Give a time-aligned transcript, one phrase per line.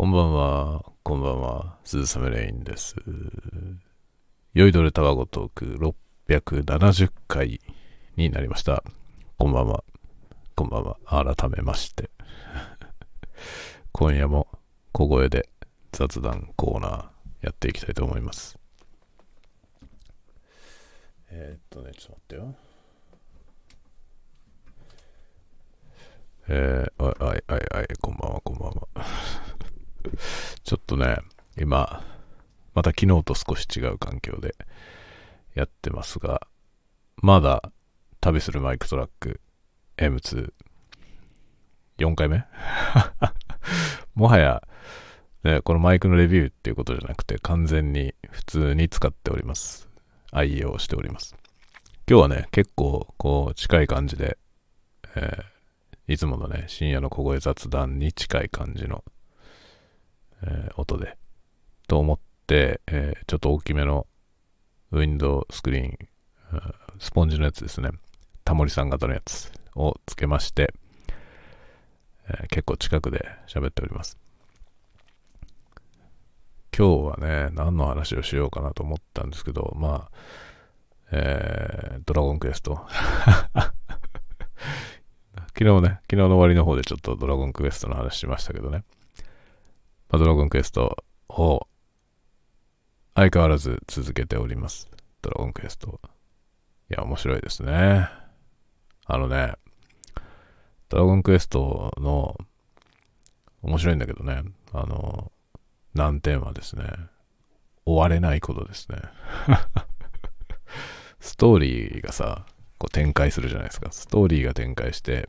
[0.00, 2.96] こんばんは、こんばんは、鈴雨レインです。
[4.54, 7.60] 酔いどれタワゴトーク670回
[8.16, 8.82] になりました。
[9.36, 9.84] こんばんは、
[10.54, 10.96] こんばんは、
[11.36, 12.08] 改めまして。
[13.92, 14.48] 今夜も
[14.92, 15.50] 小声で
[15.92, 17.08] 雑談コーナー
[17.42, 18.58] やっていきたいと思います。
[21.28, 22.54] えー、っとね、ちょっと待ってよ。
[26.48, 29.39] えー、おいおいおいおい、こんばんは、こんばんは。
[30.64, 31.18] ちょっとね、
[31.58, 32.04] 今、
[32.74, 34.54] また昨日と少し違う環境で
[35.54, 36.46] やってますが、
[37.16, 37.70] まだ
[38.20, 39.40] 旅するマイクトラック
[39.96, 40.52] M2、
[41.98, 42.44] 4回目？
[44.14, 44.62] もはや、
[45.44, 49.88] ね、このマイクのレビューっていうことじゃなくて、完全に普通に使っております。
[50.32, 51.36] 愛用しております。
[52.08, 54.38] 今日はね、結構、こう、近い感じで、
[55.14, 55.60] えー
[56.10, 59.04] いつものね、深夜の小声雑談に近い感じの、
[60.42, 61.16] えー音で、
[61.88, 64.06] と思って、えーちょっと大きめの
[64.92, 65.98] ウィンドウスクリーン、
[66.98, 67.90] スポンジのやつですね。
[68.44, 70.72] タモリさん型のやつをつけまして、
[72.28, 74.18] えー結構近くで喋っております。
[76.76, 80.16] 今日はね、何の話をしようかなと思ったんですけど、まあ、
[81.12, 82.86] えードラゴンクエスト。
[85.58, 88.84] 昨日ね、昨日の終わりの方でちょっとドラゴンクエストの話しましたけどね。
[90.10, 91.68] まあ、ドラゴンクエストを
[93.14, 94.90] 相変わらず続けております。
[95.22, 96.00] ドラゴンクエスト。
[96.90, 98.08] いや、面白いですね。
[99.06, 99.54] あのね、
[100.88, 102.36] ドラゴンクエストの
[103.62, 105.30] 面白いんだけどね、あの、
[105.94, 106.84] 難点はですね、
[107.86, 108.98] 終われないことですね。
[111.20, 112.46] ストーリーがさ、
[112.78, 113.92] こう展開するじゃないですか。
[113.92, 115.28] ストーリーが展開して、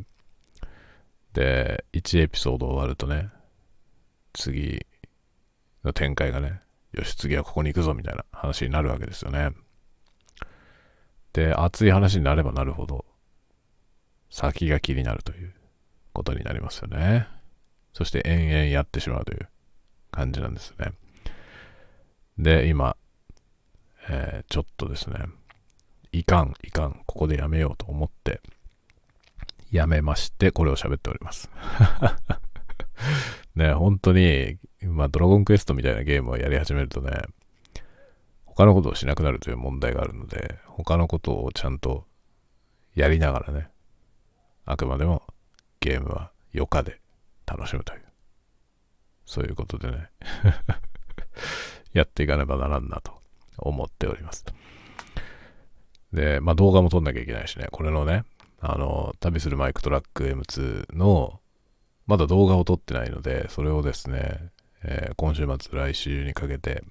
[1.33, 3.29] で、1エピソード終わるとね、
[4.33, 4.85] 次
[5.83, 6.61] の展開がね、
[6.93, 9.51] よし、次はここに行くぞみたいな話になるわけですよね。
[11.33, 13.06] で、熱い話になればなるほど、
[14.29, 15.53] 先が気になるという
[16.13, 17.28] ことになりますよね。
[17.94, 19.50] そして延々やってしまうという
[20.11, 20.94] 感じなんですね。
[22.38, 22.95] で、今、
[24.09, 25.17] えーちょっとですね、
[26.11, 28.41] いかん、いかん、ここでやめようと思って、
[29.72, 31.50] やめまして、これを喋っております。
[33.56, 37.12] ね、本当に、まあ、ドラゴンクエストみたいなゲームをやり始めるとね、
[38.45, 42.06] 他のことをしなくなるという問題があるので、他のことをちゃんと
[42.95, 43.69] やりながらね、
[44.66, 45.23] あくまでも
[45.79, 47.01] ゲームは余暇で
[47.45, 48.01] 楽しむという、
[49.25, 50.09] そういうことでね、
[51.94, 53.22] やっていかねばならんなと
[53.57, 54.45] 思っております。
[56.13, 58.23] で、まあ動画も撮んなきゃいけないしね、これのね、
[58.59, 61.41] あの、旅するマイクトラック M2 の、
[62.11, 64.49] まだ動画を撮ってないので、それをですね、
[64.83, 66.83] えー今週末、来週にかけて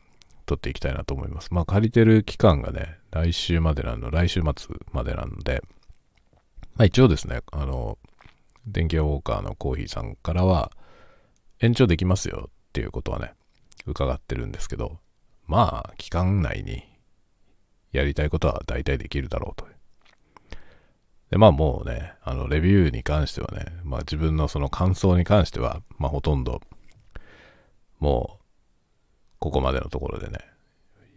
[0.47, 1.53] 撮っていきたいなと思います。
[1.53, 5.63] まあ借りてる期間がね、来週までなの、来週末までなので、
[6.75, 7.99] まあ一応ですね、あの、
[8.67, 10.73] 電気ウォーカーのコーヒーさんからは、
[11.61, 13.35] 延長できますよっていうことはね、
[13.85, 15.01] 伺ってるんですけど、
[15.47, 16.83] まあ、期間内に
[17.93, 19.69] やりたいことは大体できるだろうと。
[21.31, 26.61] で、まあもうね、あの、レビューに関してはね、まあ自分のその感想に関しては、まあほとんど、
[28.01, 28.45] もう、
[29.39, 30.39] ここまでのところでね、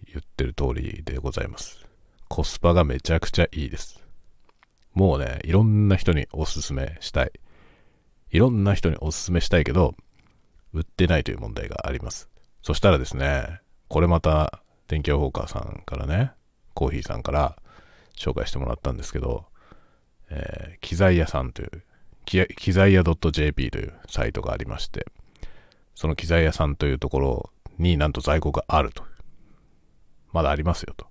[0.06, 1.86] 言ってる通りでございます。
[2.30, 4.04] コスパがめちゃくちゃいいです。
[4.94, 7.32] もうね、いろんな人におすすめしたい。
[8.30, 9.96] いろんな人におすすめしたいけど、
[10.74, 12.30] 売ってないという問題があります。
[12.62, 16.32] そしたらですね、これまた、電気屋ウォーカーさんからね、
[16.76, 17.58] コーヒーさんから
[18.16, 19.46] 紹介してもらったんですけど、
[20.34, 21.84] えー機材屋さんという、
[22.26, 25.08] 機材屋 .jp というサイトがありまして、
[25.96, 27.50] その機材屋さんというところ
[27.80, 29.04] になんと在庫があると。
[30.34, 31.08] まだありますよと。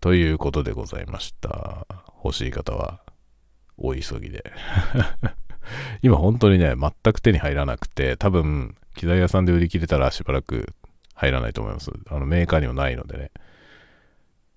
[0.00, 1.86] ということでございました。
[2.22, 3.00] 欲しい方は、
[3.76, 4.44] お急ぎで。
[6.02, 10.72] 今本当にね、全く手に入らなくて、多分、機材屋さんで売り切れたらしばらく
[11.14, 11.90] 入らないと思います。
[12.08, 13.30] あのメーカーにもないのでね。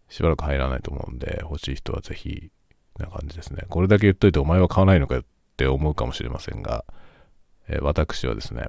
[0.09, 2.51] しばらく入らないと思うんで、欲しい人はぜひ、
[2.99, 3.63] な感じですね。
[3.69, 5.23] これだけ言っといてお前は買わないのかよっ
[5.57, 6.85] て思うかもしれませんが、
[7.67, 8.67] えー私はですね、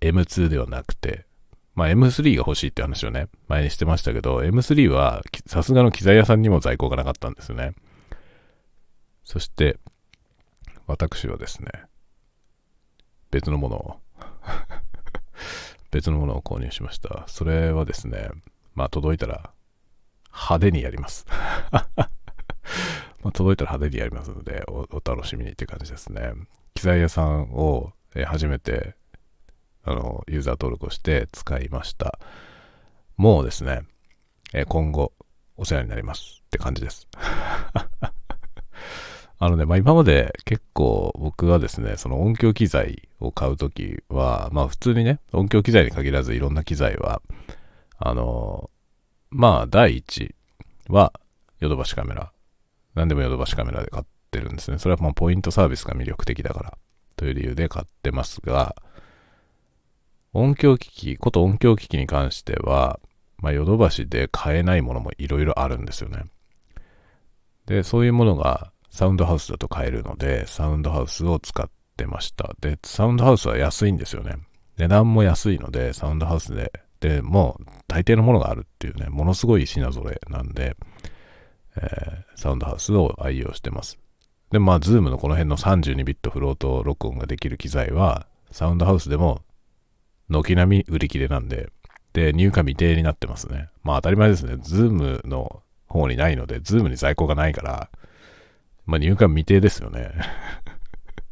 [0.00, 1.26] M2 ではなくて、
[1.74, 7.72] まあ M3 が欲しいって話をね、前にしてましたけど、M3 はさすがの機材屋さんにも在庫がなかったんですね。
[9.24, 9.78] そして、
[10.86, 11.68] 私はですね、
[13.30, 14.00] 別のものを、
[15.90, 17.24] 別のものを購入しました。
[17.26, 18.30] それはですね、
[18.74, 19.52] まあ届いたら
[20.32, 21.26] 派手にやります。
[23.22, 26.32] まあ、届いたら派手にやりますのでお、お楽しみにって感じですね。
[26.74, 28.94] 機材屋さんを、え初めて
[29.84, 32.18] あの、ユーザー登録をして使いました。
[33.16, 33.82] もうですね、
[34.54, 35.12] え今後
[35.56, 37.08] お世話になりますって感じです。
[39.38, 47.20] あのね、まあ、今まで結構僕はですね、その音響機材を買うときは、まあ普通にね、音響機材に限らずいろんな機材は、
[47.98, 48.70] あの、
[49.30, 50.36] まあ第一
[50.88, 51.12] は
[51.58, 52.31] ヨドバシカメラ。
[52.94, 54.78] 何でもヨドバシカメラで買ってるんですね。
[54.78, 56.78] それはまあポイントサービスが魅力的だから
[57.16, 58.76] という理由で買ってますが、
[60.32, 62.98] 音響機器、こと音響機器に関しては、
[63.38, 66.24] まあヨドバシで買えないものもいろいろあるんですよね。
[67.66, 72.54] で、そういうものがサウンドハウスだと買えるので、サウンドハウスを使ってました。
[72.60, 74.36] で、サウンドハウスは安いんですよね。
[74.76, 80.76] 値段も安いので、サウンドハウスで、で、もう大抵のものがあるっていうね、ものすごい品揃えなんで、
[81.76, 83.98] えー、サウンドハウスを愛用してます。
[84.50, 89.42] で、まあ、ズームのこの辺の32ビットフロート録音ができる機材は、サウンドハウスでも、
[90.28, 91.70] 軒並み売り切れなんで、
[92.12, 93.68] で、入荷未定になってますね。
[93.82, 94.56] まあ当たり前ですね。
[94.60, 97.90] ズームの方にないので、ズームに在庫がないから、
[98.84, 100.12] まあ入荷未定ですよね。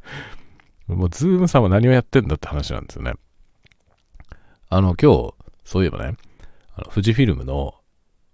[0.89, 3.13] もうズームさんは何をやってんだって話なんですよね。
[4.71, 5.35] あの、今日、
[5.65, 6.17] そういえばね、
[6.75, 7.75] あの富士フィルムの、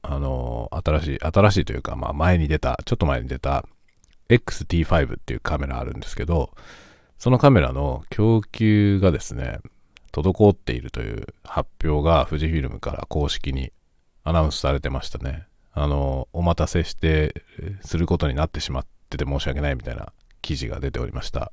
[0.03, 3.65] あの、新しい、新しいというか、まあ前に出た、ちょっと前に出た
[4.29, 6.51] XT5 っていうカメラあるんですけど、
[7.19, 9.61] そのカメラの供給がですね、
[10.13, 13.73] 滞っているという発表が富士フィルムから公式に
[14.25, 15.47] アナウンスされてましたね。
[15.73, 17.43] あの、お待たせして
[17.83, 21.53] することになってしまってて申し訳ないみたいな記事が出ておりました。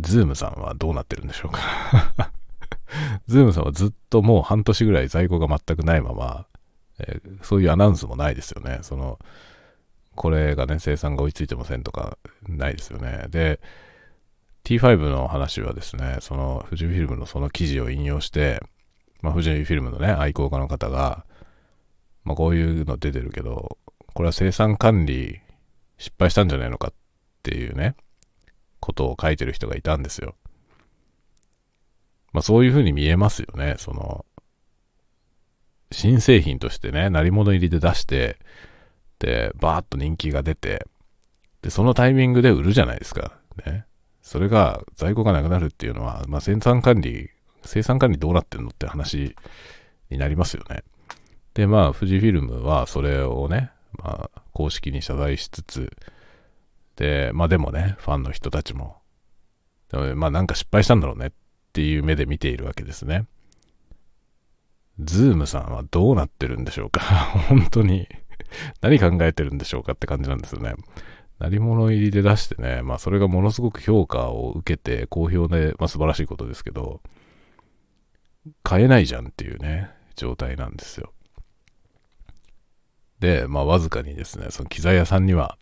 [0.00, 1.60] ズームさんはどうなってるんでしょうか？
[3.28, 6.46] ズームさんはずっともう半年ぐらい在庫が全くないまま、
[7.06, 8.78] えー、そういうアナウンスもないですよね。
[8.82, 9.18] その、
[10.14, 13.26] これがね、生産が追いついてませんとかないですよね。
[13.30, 13.60] で、
[14.64, 18.60] T5 の話はですね、その富士フィルムのその記事を引用して、
[19.22, 21.24] まあ、富士フィルムのね、愛好家の方が、
[22.24, 23.78] まあ、こういうの出てるけど、
[24.14, 25.40] これは生産管理
[25.98, 26.92] 失敗したんじゃないのかっ
[27.42, 27.94] ていうね、
[28.80, 30.34] ことを書いてる人がいたんですよ。
[32.32, 33.74] まあそういうふうに見えますよね。
[33.78, 34.24] その、
[35.92, 38.38] 新製品としてね、鳴り物入りで出して、
[39.18, 40.86] で、バーッと人気が出て、
[41.62, 43.38] で、そのタイミングで売るじゃないですか。
[43.66, 43.84] ね。
[44.22, 47.30] それが在庫がなくなるっていうのは、まあ、生産管理、
[47.64, 49.34] 生産管理どうなってんのって話
[50.10, 50.84] になりますよね。
[51.54, 55.90] で、まあ、富士フィルムはそれをね、まあ、公式に謝罪しつつ、
[56.96, 58.98] で、まあでもね、ファンの人たちも、
[60.14, 61.30] まあなんか失敗したんだろうねっ
[61.72, 63.26] ていう目で見ているわけですね。
[65.02, 67.00] ズームさんはどうなってるんでしょうか？
[67.48, 68.08] 本当に
[68.80, 70.74] 何考えてるんでしょうかって感じなんですよね。
[71.38, 77.00] 鳴り物入りで出してね、まあそれがものすごく評価を受けて好評で、まあ素晴らしいことですけど、
[78.62, 81.12] 買えないじゃんっていうね、状態なんですよ。
[83.20, 85.56] で、まあわずかにですね、その機材屋さんには、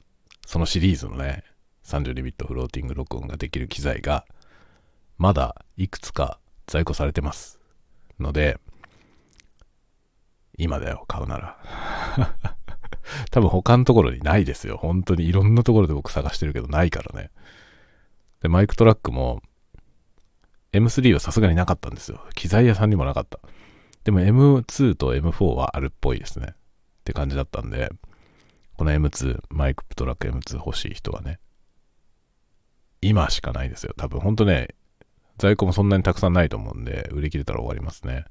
[0.46, 1.44] そのシリーズのね、
[1.84, 4.24] 32ビットフローティング録音ができる機材が、
[5.16, 7.60] まだいくつか在庫されてます。
[8.20, 8.58] ので、
[10.58, 11.56] 今だよ、買うなら。
[13.30, 14.76] 多分他のところにないですよ。
[14.76, 17.30] 本当にいろんなところで僕探してるけどないからね。
[18.42, 19.40] で、マイクトラックも
[20.72, 22.20] M3 はさすがになかったんですよ。
[22.34, 23.38] 機材屋さんにもなかった。
[24.04, 26.48] でも M2 と M4 はあるっぽいですね。
[26.50, 26.54] っ
[27.04, 27.90] て感じだったんで、
[28.76, 31.38] この M2、マイクトラック M2 欲しい人はね、
[33.00, 33.94] 今しかないですよ。
[33.96, 34.68] 多分本当ね、
[35.38, 38.24] 在庫もそんなにたくさんないと思うんで、売り切れたら終わりますね。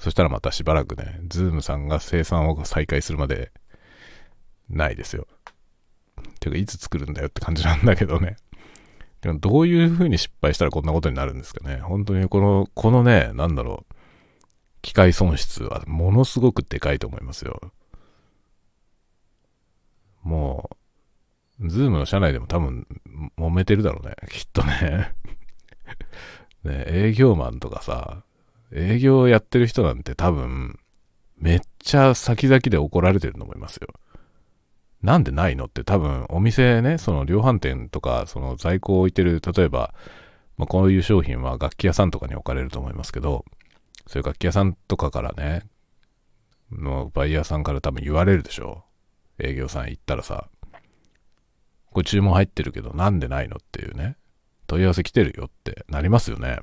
[0.00, 3.52] そしたらまたしばらくね、ズームさんが生産を再開するまで
[4.70, 5.26] ないですよ。
[6.40, 8.36] てか、いつ作るんだよって感じなんだけどね。
[9.20, 11.80] でもどういう風に失敗したらこんなことになるんですかね。
[11.80, 13.94] 本当にこの、このね、なんだろう。
[14.80, 17.60] 機械損失はものすごくでかいと思いますよ。
[20.22, 20.70] も
[21.60, 22.86] う、ズームの社内でも多分
[23.38, 24.16] 揉めてるだろうね。
[24.30, 25.14] きっとね。
[26.64, 28.24] ね、営業マンとかさ、
[28.72, 30.78] 営業やってる人なんて多分、
[31.36, 33.88] めっちゃ先々で怒られてると思いますよ。
[35.02, 39.94] なんでないのって多分お店ね、その量販店とか、その在庫を置いてる、例えば、
[40.58, 43.44] まあ、こういう商品は楽器屋さんとかに置かれると思いますけど、
[44.06, 45.62] そういう楽器屋さんとかからね、
[46.70, 48.84] のバイヤーさんから多分言われるでしょ
[49.38, 49.46] う。
[49.46, 50.48] 営業さん行ったらさ、
[51.92, 54.16] これ注文入ってるけどなんでないのっていうね、
[54.66, 56.58] 問い合わせ来てるよってなりますよね。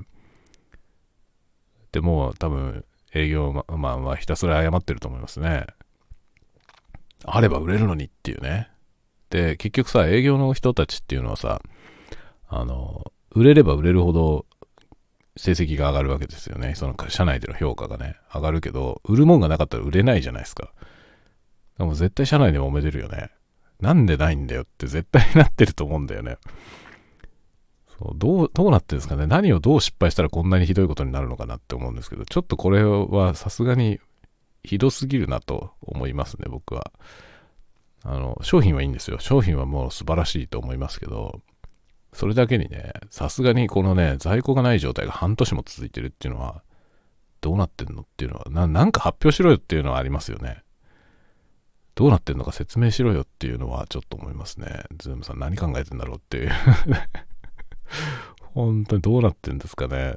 [1.92, 5.66] でも多分営業マンはひたすら謝ってると思いますね。
[7.24, 8.70] あれば売れるのにっていうね。
[9.30, 11.60] で、結局さ、営業の人たちっていうのはさ、
[12.48, 14.46] あの、売れれば売れるほど、
[15.36, 16.74] 成績が上がるわけですよね。
[16.74, 20.72] その社内での評価がね、上がるけど、売るもんがなかったら売れないじゃないですか。
[21.78, 23.30] でも絶対社内でも揉めてるよね。
[23.80, 26.38] なんでないんだよって絶対なってると思うんだよね。
[28.14, 33.98] どう、どうなってるんですかね何をどう失敗したらこんなにひどいことになるのかなって思うんですけど、ちょっとこれはさすがに
[34.62, 36.92] ひどすぎるなと思いますね、僕は。
[38.04, 39.18] あの、商品はいいんですよ。
[39.18, 41.40] 商品はもう素晴らしいと思いますけど、
[42.12, 46.62] それだけにね、さすがにこのね、在庫がない状態が半年も続いてるっていうのは、
[47.40, 50.62] どうなってんのっていうのはな、なんか発表しろよっていうのはありますよね。
[51.94, 54.84] どうなってんのか説明しろよっていうのはちょっと思いますね。
[54.98, 56.50] ズームさん何考えてんだろうっていう
[58.54, 60.16] 本当にどうなってんですかね。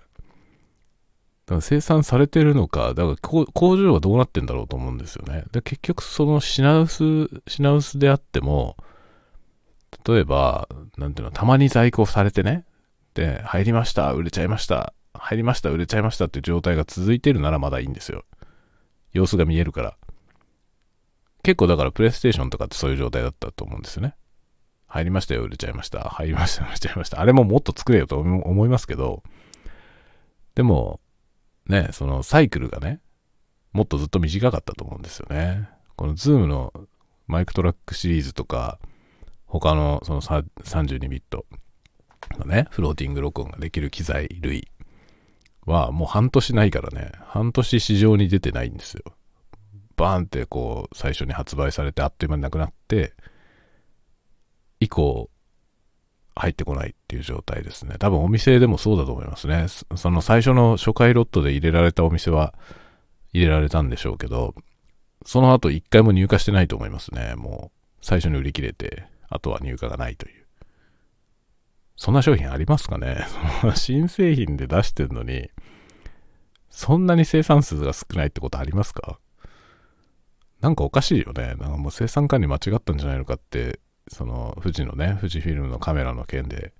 [1.46, 3.46] だから生産されてるのか、だから工
[3.78, 5.44] 場はどうなってんだろうと思うんですよね。
[5.51, 8.78] で結局その品薄、品薄であっても、
[10.08, 12.66] 例えば、なんていうの、たまに在庫されてね、
[13.13, 18.24] で、入りました、売れちゃいました、入りました、売れちゃいましたっていう状態が続いてるならまだいいんですよ。
[19.12, 19.98] 様子が見えるから。
[21.44, 24.16] 結構だからプレイステーションとかってそういう状態だったと思うんですよね。
[24.91, 26.01] 入りましたよ、売れちゃいました。
[26.01, 27.21] 入りました、売れちゃいました。
[27.21, 29.24] あれももっと作れよと思いますけど、
[30.53, 31.00] でも、
[31.65, 33.00] ね、そのサイクルがね、
[33.71, 35.69] もっとずっと短かったと思うんですよね。
[35.95, 36.74] このズームの
[37.25, 38.79] マイクトラックシリーズとか、
[39.45, 41.45] 他のその32ビット
[42.38, 44.67] のね、フローティング録音ができる機材類
[45.65, 49.03] はもう半年ないからね、半年市場に出てないんですよ。
[49.95, 53.13] バーンってこう最初に発売されてあっという間になくなって
[54.81, 55.29] 以降
[56.35, 57.95] 入ってこないっていう状態ですね。
[58.00, 59.67] 多分お店でもそうだと思いますね。
[59.95, 62.53] その最初の初回ロットで入れられたお店は
[63.31, 64.55] 入れられたんでしょうけど
[65.25, 67.35] その後一回も入荷してないと思いますね。
[67.35, 70.45] もう最初に売り切れてあとは入荷がないという。
[71.95, 73.25] そんな商品ありますかね？
[73.75, 75.50] 新製品で出してるのに
[76.69, 79.19] そんなに生産数が少ないってことありますか？
[80.61, 81.47] なんかおかしいよね。
[81.47, 83.79] なんかもう生産管理間違ったんじゃないのかって、
[84.12, 86.74] その富士のね、富士フィルムのカメラの件で、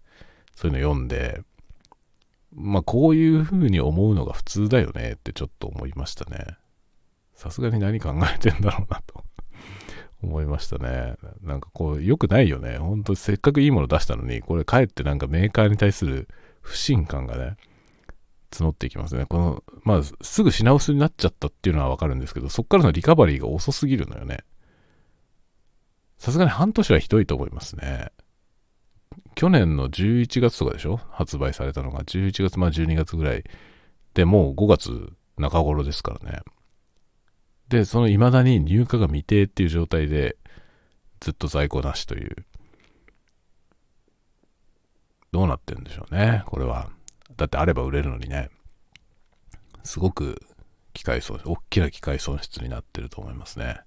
[0.54, 1.42] そういうの読んで、
[2.54, 6.58] まあこういう風に思うのが普通だよねってちょっと思いましたね。
[7.34, 9.24] さすがに何考えてんだろうなと
[10.22, 11.16] 思いましたね。
[11.42, 12.78] なんかこう、良くないよね。
[12.78, 16.28] ほんとせっかくいいもの出したのに、これかえってなんかメーカーに対する
[16.60, 17.56] 不信感がね、
[18.52, 19.26] 募っていきますね。
[19.26, 24.40] この、まあ、すぐ品薄になっちゃったっていうのはわかるんですけど、そっからのリカバリーが遅すぎるのよね。
[26.22, 28.12] さすがに半年はひどいと思いますね。
[29.34, 30.98] 去年の11月とかでしょ？
[31.10, 32.02] 発売されたのが。
[32.04, 33.44] 11月、まあ12月ぐらい。
[34.14, 36.42] で、もう5月中頃ですからね。
[37.70, 40.38] で、その未だに入荷が未定っていう状態で、
[41.22, 42.46] ずっと在庫なしという。
[45.32, 46.92] どうなってるんでしょうね、これは。
[47.36, 48.52] だってあれば売れるのにね、
[49.84, 50.40] すごく
[50.94, 53.82] 機械損失、大きな機械損失になってると思いますね。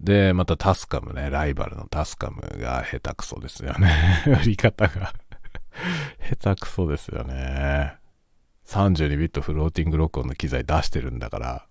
[0.00, 4.24] で、またタスカムね、ライバルのタスカムが下手くそですよね。
[4.42, 5.12] 売り方が
[6.40, 7.94] 下手くそですよね。
[8.66, 11.66] 32ビットフローティング録音の機材出してるんだから、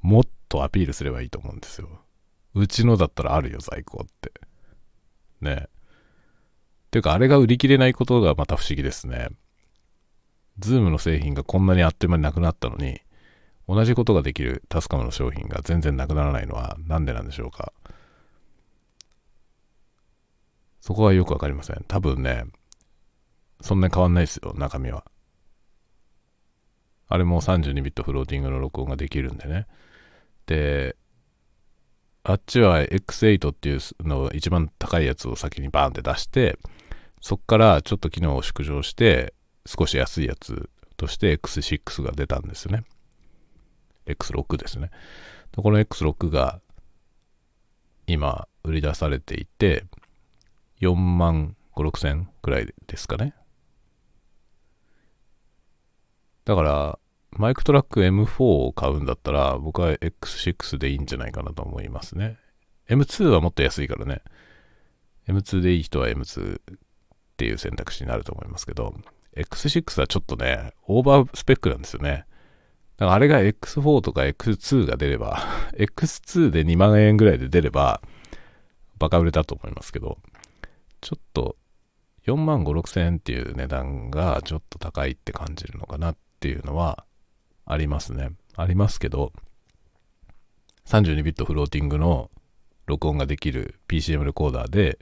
[0.00, 1.88] もっとアピールすればいいと思うんですよ。
[2.54, 4.32] うちのだったらあるよ、在庫って。
[5.42, 5.68] ね。
[6.90, 9.28] ていうか、あれが売り切れないことがまた不思議ですね。
[10.58, 13.00] ズームの製品がこんなにあっという間になくなったのに、
[13.68, 17.72] 同じことができるタスカムの商品が全然なくならないのは何でなんでしょうか？
[20.80, 21.84] そこはよくわかりません。
[21.86, 22.44] 多分ね、
[23.60, 25.04] そんなに変わんないですよ、中身は。
[27.08, 29.66] あれも32ビットフローティングの録音ができるんでね。
[30.46, 30.96] で、
[32.22, 36.58] あっちは X8 っていうの一番高いやつを先にバーンって出して、
[37.20, 39.34] そっからちょっと機能を縮小して、
[39.66, 42.84] 少し安いやつとして X6 が出たんですよね。
[44.08, 44.90] X6 ですね。
[45.56, 46.60] この X6 が
[48.06, 49.84] 今売り出されていて、
[50.80, 53.34] 4万5、6千くらいですかね。
[56.44, 56.98] だから、
[57.32, 62.38] マイクトラック M4 を買うんだったら、僕は X6 でいいんじゃないかなと思いますね。
[62.88, 64.22] M2 はもっと安いからね。
[65.28, 66.78] M2 でいい人は M2 っ
[67.36, 68.94] ていう選択肢になると思いますけど、
[69.36, 72.24] X6 はちょっとね、オーバースペックなんですよね。
[72.98, 75.42] だからあれが X4 とか X2 が出れば、
[75.78, 78.02] X2 で2万円ぐらいで出れば、
[78.98, 80.18] バカ売れだと思いますけど、
[81.00, 81.56] ちょっと
[82.26, 87.04] 4万5、6千円っていう値段がちょっと高いって感じるのかなっていうのは
[87.64, 88.32] ありますね。
[88.56, 89.32] ありますけど、
[90.86, 92.30] 32ビットフローティングの
[92.86, 94.98] 録音ができる PCM レコーダーで、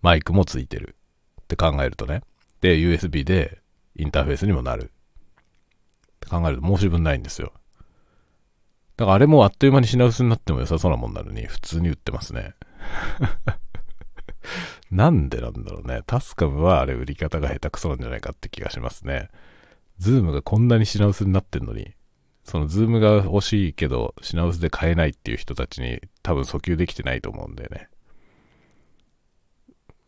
[0.00, 0.96] マイクもついてる
[1.42, 2.22] って考えるとね。
[2.62, 3.60] で、USB で
[3.96, 4.92] インターフェースにもなる。
[6.26, 7.52] って考えると申し分ないんですよ。
[8.96, 12.54] だからあれもあっという間に品薄になっても良さそうなもんなのに、普通に売ってますね。
[14.90, 16.02] なんでなんだろうね。
[16.06, 19.30] タスカムはあれ売り方が下手くそなんじゃないかって気がしますね。
[19.98, 21.94] ズームがこんなに品薄になってんのに、
[22.44, 27.88] そのズームが欲しいけど品薄で買えないっていう人たちに多分訴求できてないと思うんだよね。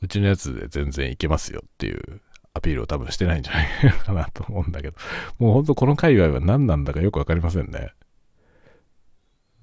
[0.00, 2.22] うちのやつで全然いけますよっていう
[2.58, 4.96] アピールを多分してないんじゃないかなと思うんだけど、
[5.38, 7.92] もうほんとこの界隈は何なんだかよくわかりませんね。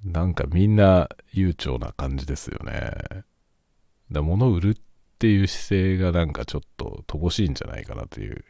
[0.04, 2.92] なんかみんな悠長な感じですよね。
[4.12, 4.76] だ物売るっ
[5.18, 8.46] ていう姿勢がなんかちょっと乏しいんじゃないかなという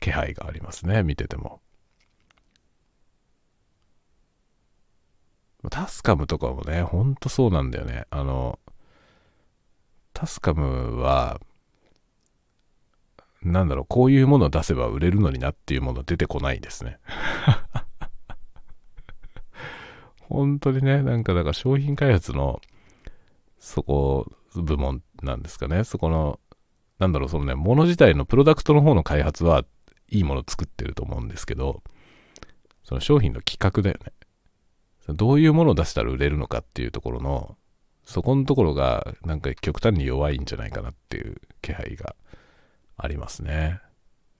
[0.00, 1.60] 気配がありますね、見てても。
[5.70, 8.06] タスカムとかもね、ほんとそうなんだよね。
[8.10, 8.58] あの、
[10.12, 11.40] タスカムは、
[13.42, 16.98] なんだろう、こういうものを出せば売れるのになっていうもの出てこないですね。
[20.20, 22.60] 本当にね、なんかだから商品開発の、
[23.58, 25.84] そこ、部門なんですかね。
[25.84, 26.40] そこの、
[26.98, 29.64] なんだろう、そのね、もの自体のプロダクトの方の開発は
[30.10, 31.82] いいものを作ってると思うんですけど、
[32.82, 34.12] その商品の企画だよね。
[35.14, 37.56] どういうものを出したら売れるのかっていうところの、
[38.04, 42.14] そこのところがなんか極端に弱いんじゃないかなっていう気配が
[42.96, 43.80] ありますね。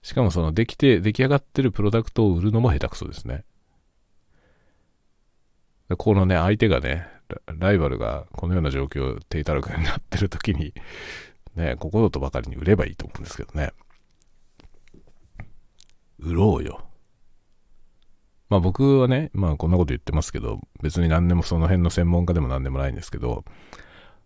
[0.01, 3.43] しかもそのできて、出来上がってるプロダクトを売るのも下手くそですね。
[5.97, 7.07] このね、相手がね、
[7.59, 10.73] ライバルがこのような状況、低たらくになってる時に、
[11.55, 13.73] ね、ここぞとばかりに売ればいいと思うんですけどね。
[16.19, 16.83] 売ろうよ。
[18.49, 23.43] まあ僕はね、まあこんなこと言ってますけど、別に何でもその辺の専門家でも何でもないんですけど、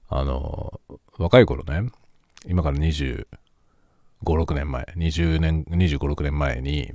[0.09, 0.79] あの、
[1.17, 1.89] 若い頃ね、
[2.47, 3.27] 今から20
[4.23, 6.93] 5、6年前、20年、25、6年前に、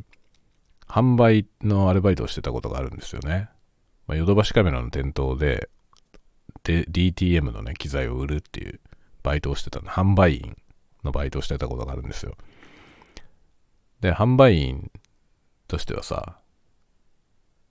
[0.86, 3.48] 販売のアルバイトをしてたことがあるんですよね。
[4.06, 5.68] ま、ヨドバシカメラの店頭で、
[6.62, 8.80] で、DTM のね、機材を売るっていう
[9.22, 9.88] バイトをしてたの。
[9.88, 10.56] 販売員
[11.04, 12.36] のバイトをしてたことがあるんですよ。
[14.00, 14.90] で、販売員
[15.68, 16.38] としてはさ、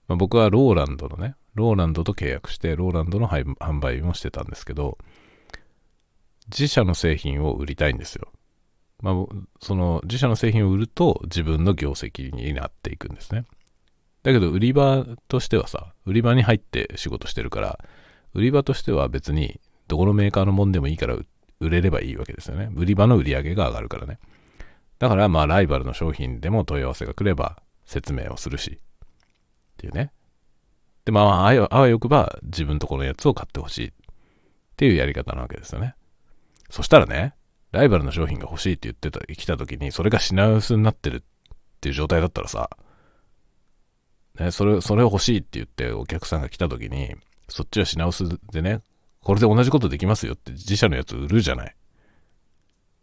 [0.08, 4.98] まあ、僕はローランドのね、ローランドと契約して、ローランドの販売もしてたんですけど、
[6.48, 8.30] 自社の製品を売りたいんですよ。
[9.02, 9.14] まあ、
[9.60, 13.44] その自社の製品を売ると自分の業績になっていくんですね。
[14.22, 17.78] だけど売り場としてはさ、売り場に入って仕事してるから、
[18.34, 21.16] 売り場としては別にどこのメーカーのもんでもいいから
[21.60, 22.70] 売れればいいわけですよね。
[22.74, 24.18] 売り場の売り上げが上がるからね。
[24.98, 29.06] だからまあライバルの商品でも問い合わせが来れば説明をするし、っ
[29.76, 30.10] ていうね。
[31.04, 33.92] で、まあ、あわよくば自分とこのやつを買ってほしいっ
[34.76, 35.94] ていうやり方なわけですよね。
[36.68, 37.34] そしたらね、
[37.72, 41.22] ライバルの商品が欲しいって言ってた、来た時に、それが品薄になってるっ
[41.80, 42.70] ていう状態だったらさ、
[44.38, 47.14] ね、それ、それを欲しいって言ってお客さんが来た時に、
[47.48, 48.82] そっちは品薄でね、
[49.22, 51.76] これで同じことできますよって自社のやつ売るじゃない。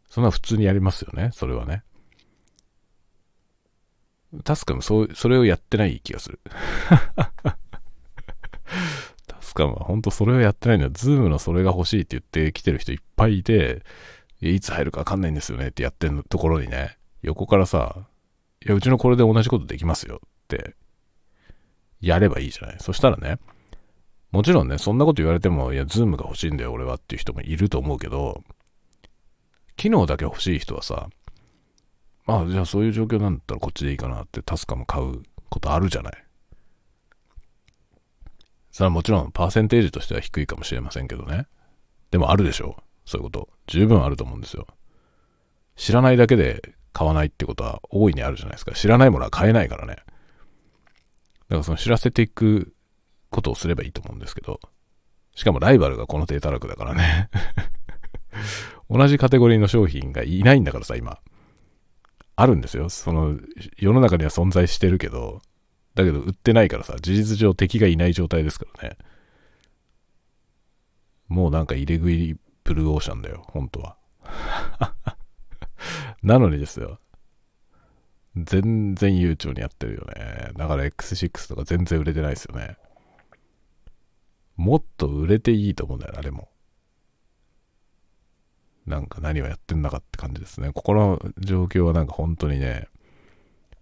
[0.10, 1.84] そんな普通にやりますよね、それはね。
[4.44, 6.40] タスカムそう、それをやってない気がする。
[9.28, 10.92] タスカムは本当それをやってないんだよ。
[10.94, 13.84] ズームのそれが欲しいって言って来てる人いっぱいいて、
[14.50, 18.08] いつ入るかわかんないんですよねってやってるところにね、横からさ、
[18.66, 20.76] いや、うちのこれで同じことできますよって
[22.02, 22.78] やればいいじゃない。
[22.80, 23.40] そしたらね、
[24.32, 28.44] もちろんね、そんなこと言われても、いや、ズームが欲しいんだよ、俺はっていう人もいると思うけど、
[29.76, 31.10] 機能だけ欲しい人はさ、
[32.26, 36.14] まあ、じゃあそういう状況なんだったらこっちでいいかなってタスカム買うことあるじゃない。
[38.72, 41.48] それはもちろんパーセンテージとしては低いかもしれませんけどね。
[42.12, 42.78] でもあるでしょ。
[43.06, 43.50] そういうこと。
[43.68, 44.68] 十分あると思うんですよ。
[45.76, 48.74] 知らないだけで買わないってことは大いにあるじゃないですか。
[48.74, 49.96] 知らないものは買えないからね。
[49.96, 50.06] だか
[51.58, 52.74] らその知らせていく
[53.30, 54.60] ことをすればいいと思うんですけど。
[55.36, 57.30] しかもライバルがこの低たらくだからね。
[58.90, 61.20] 同じカテゴリーの商品がいないんだからさ、今。
[62.36, 62.90] あるんですよ。
[62.90, 63.40] その、
[63.78, 65.42] 世の中には存在してるけど、
[65.96, 68.98] だけど売ってないからさ、事実上敵がいない状態ですからね。
[71.28, 73.98] もうなんか入れ食いブルオーシャンだよ、本当は。
[76.24, 77.00] なのにですよ。
[78.36, 80.52] 全然悠長にやってるよね。
[80.56, 82.78] だから X6 とか全然売れてないですよね。
[84.56, 86.50] もっと売れていいと思うんだよ、あれも。
[88.86, 90.72] なんか何をやってんだかって感じですね。
[90.74, 92.88] ここの状況はなんか本当にね、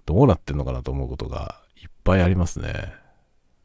[0.06, 2.94] どうなってんのかなと思うことがいっぱいありますね。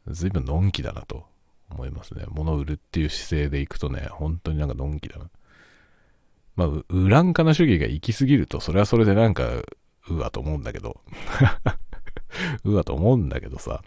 [0.07, 1.25] 随分のんきだなと
[1.69, 2.25] 思いますね。
[2.27, 5.29] 物売るっていう姿勢でいくとね、本当になんかのんきだな。
[6.55, 9.43] まあ、ウランカな主義が行き過ぎると、それはそれでなんか、
[10.09, 11.01] うわと思うんだけど。
[12.63, 13.83] うわと思うんだけどさ。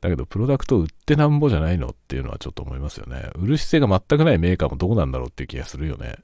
[0.00, 3.30] だけど、プロダクト売ってなんぼじゃないのっていうのはちょっと思いますよね。
[3.36, 6.16] 売る姿勢が全くないメーカーもどうなんだろうっていう気がするよね。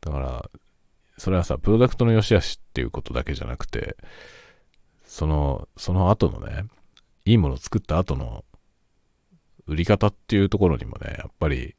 [0.00, 0.50] だから、
[1.18, 3.96] それはさ、プロダクトの良し悪しっていうことだけじゃなくて、
[5.04, 6.64] その、その後のね、
[7.26, 8.44] いいものを作った後の
[9.66, 11.74] 売り方っていうところにもね、やっぱり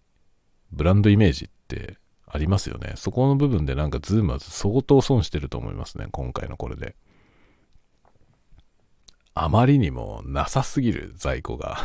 [0.72, 2.94] ブランドイメージってありますよね。
[2.96, 6.96] そこの部分でなんかズームは相当損してると思いますね、今回のこれで。
[9.34, 11.78] あまりにもなさすぎる在庫が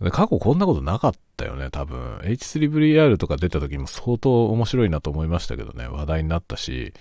[0.10, 2.18] 過去こんなことなかったよね、多分。
[2.24, 6.92] H3VR とか出た時も相当面白いなと思いましたけどね、話題になったし、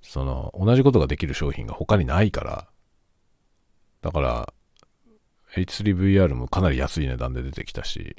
[0.00, 2.68] その、同じことができる商品が他にないから、
[4.00, 4.54] だから、
[5.54, 8.16] H3VR もかなり安い値段で出てきたし、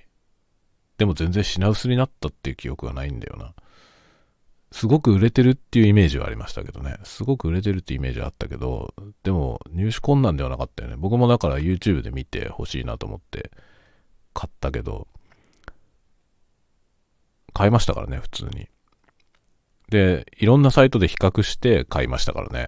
[0.97, 3.53] でも全然品薄になったっていう記憶がないんだよな。
[4.71, 6.97] すごく売れてるっていうイメージはありましたけどね。
[7.03, 10.95] すごく売れてるってイメージはあったけど、でも入手困難ではなかったよね。
[10.97, 13.51] 僕もだから YouTube で見て欲しいなと思って
[14.33, 15.07] 買ったけど、
[17.53, 18.67] 買いましたからね、普通に。
[19.89, 22.67] で、いろんなサイトで比較して買いましたからね。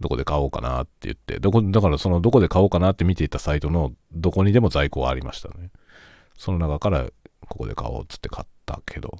[0.00, 5.70] どこで買おうかなって言って、どこ、だからそのどこで買おうかなって見ていたサイトのどこにでも在庫はありましたね。
[6.36, 7.06] その中から
[7.48, 9.18] ここで買おうっつって買ったけど。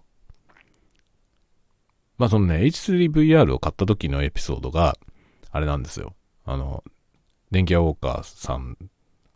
[2.16, 4.96] まあそのね、H3VR を買った時のエピソードが、
[5.50, 6.14] あれなんですよ。
[6.44, 6.84] あの、
[7.50, 8.76] 電気屋ウォーカーさん、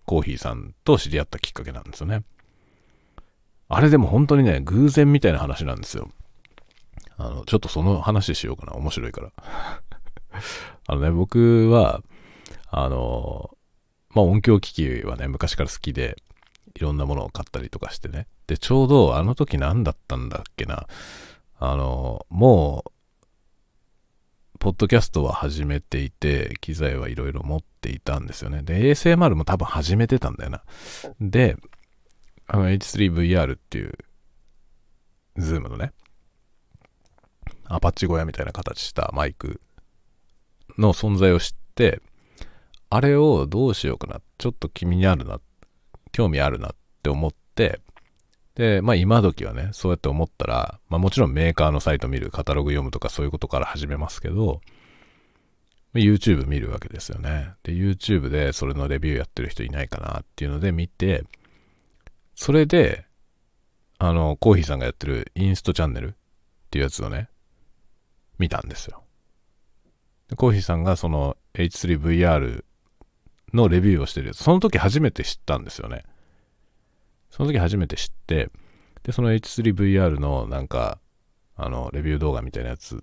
[0.04, 2.24] コーヒーさんと知り合ったきっかけなんですよね。
[3.68, 6.10] あれでも本当にね、偶然みたいな話なんですよ。
[7.16, 8.74] あの、ちょっとその話しようかな。
[8.74, 9.32] 面白いから。
[10.86, 12.02] あのね、僕は、
[12.70, 13.56] あの、
[14.10, 16.16] まあ、音響機器はね、昔から好きで、
[16.74, 18.26] いろんなものを買ったりとかしてね。
[18.46, 20.86] で、ちょうどあの時何だったんだっけな。
[21.58, 22.92] あの、もう、
[24.58, 28.62] ポッドキャストは始めていて、機材はいろいろ持っていたんですよね。
[28.62, 30.62] で、ASMR も多分始めてたんだよな。
[31.20, 31.56] で、
[32.46, 33.92] あの H3VR っていう、
[35.36, 35.92] ズームのね、
[37.64, 39.60] アパッチ小屋みたいな形したマイク
[40.78, 42.00] の存在を知って、
[42.90, 45.40] あれをどうしようかな、ちょっと気になるな、
[46.12, 47.80] 興味あるなって思って、
[48.54, 54.60] で、まあ今時はね、そうやって思ったら、まあもちろんメーカーのサイト見る、カタログ読むとかそういうことから始めますけど、
[55.94, 57.52] YouTube 見るわけですよね。
[57.62, 61.24] で、YouTube でそれのレビューやってる人いないかなっていうので見て、
[62.34, 63.04] それで、
[63.98, 66.12] あの、コーヒーさんがやってるインストチャンネルっ
[66.70, 67.28] ていうやつをね、
[68.38, 69.04] 見たんですよ。
[70.36, 72.64] コーヒーさんがその H3VR
[73.52, 76.04] のレビューをしてるやつその時初めて知ったんですよね。
[77.30, 78.50] その時初めて知って、
[79.02, 80.98] で、その H3VR のなんか、
[81.56, 83.00] あの、レビュー動画みたいなやつ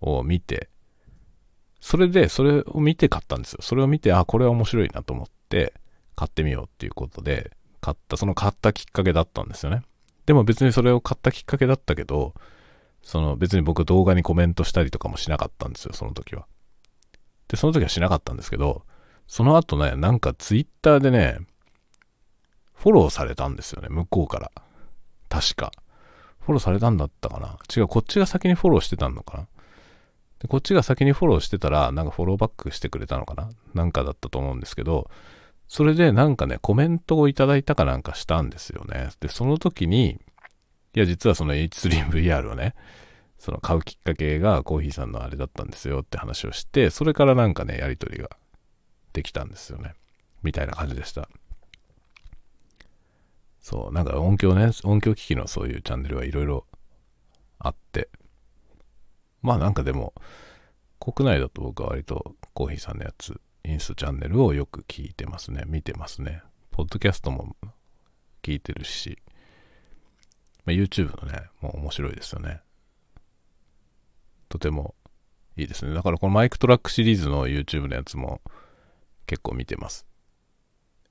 [0.00, 0.68] を見て、
[1.80, 3.58] それで、それを見て買ったんですよ。
[3.60, 5.74] それを見て、あ、これは面白いなと思って、
[6.16, 9.82] 買ってみようっていうことで、買った、その買ったきっかけだったんですよね。
[10.24, 12.32] でも別にそれを買ったきっかけだったけど、
[13.02, 16.46] その別に僕動画にコメントしたりとかもしなかったんですよ、その時は。
[17.48, 18.84] で、その時はしなかったんですけど、
[19.26, 21.38] その後ね、なんかツイッターでね、
[22.74, 24.50] フォローされたんですよね、向こうから。
[25.28, 25.72] 確か。
[26.40, 29.46] フォローされたんだったかな違う、こっちが先にフォローしてたのかな
[30.40, 35.10] でこっちが先にフォローしてたら、なんかフォローバックしてくれたのかななんかだったと思うんですけど、
[35.68, 39.08] それでなんかね、コメントをいただいたかなんかしたんですよね。
[39.20, 40.20] で、その時に、
[40.94, 42.74] いや、実はその H3VR をね、
[43.44, 48.30] その買うきっかけがコーヒーさんのあれだったんですよって話をして、それからなんかね、やりとりが
[49.12, 49.92] できたんですよね。
[50.42, 51.28] みたいな感じでした。
[53.60, 56.66] そう、なんか音響ね、音響機器のそういうチャンネルはいろいろ
[57.58, 58.08] あって、
[59.42, 60.14] まあなんかでも、
[60.98, 65.64] 国内だと僕は割とコーヒーさんのやつ、インストチャンネルをよく聞いてますね。
[65.66, 66.42] 見てますね。
[66.70, 67.54] ポッドキャストも
[68.42, 69.18] 聞いてるし、
[70.64, 72.62] まあ、YouTube のね、もう面白いですよね。
[74.54, 74.94] とても
[75.56, 75.92] いいですね。
[75.94, 78.40] だからこのマイクトラックシリーズの YouTube のやつも
[79.26, 80.06] 結構見てます。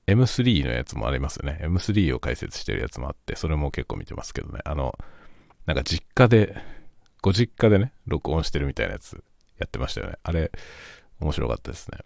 [0.08, 1.60] M3 のやつもありますよね。
[1.62, 4.62] M3 を解説してるやつもあって、それも結構見てますけどね。
[4.64, 4.98] あの、
[5.66, 6.56] なんか実家で、
[7.22, 9.22] ご実家でね、録音してるみたいなやつ
[9.58, 10.14] やってましたよね。
[10.24, 10.50] あれ、
[11.20, 11.98] 面白かったですね。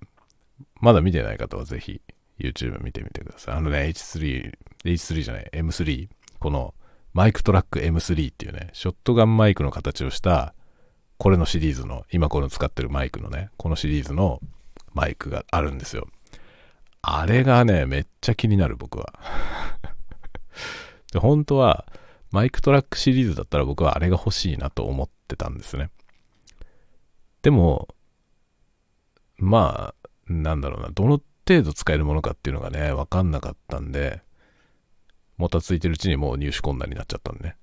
[0.82, 2.02] まだ見てない方はぜひ
[2.40, 3.56] YouTube 見てみてください。
[3.56, 6.10] あのね、H3、H3 じゃない、M3。
[6.40, 6.74] この
[7.14, 10.54] マイクトラック M3 っていうね、ショットガンマイクの形をした、
[11.18, 14.40] これのシリーズの、今この使ってるマイクのね、このシリーズの
[14.94, 16.08] マイクがあるんですよ。
[17.02, 19.14] あれがね、めっちゃ気になる僕は。
[21.12, 21.86] で、本当は、
[22.32, 25.90] MicTrak シリーズだったら僕はあれが欲しいなと思ってたんですね。
[27.42, 27.88] でも、
[29.38, 34.22] まあ、なんだろうな、どの程度使えるものかっていうのがね、わかんなかったんで、
[35.38, 37.56] もたついてるうちにもう入手困難になっちゃったんでね。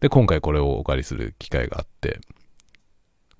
[0.00, 2.20] で、今回これをお借りする機会があって、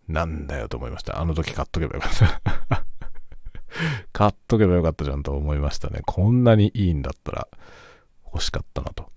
[0.09, 1.21] なんだよと思いました。
[1.21, 2.85] あの時買っとけばよかった。
[4.13, 6.01] 買っとけばよかったじゃんと思いましたね。
[6.07, 7.49] こんなにいいんだったら
[8.25, 9.11] 欲しかったなと。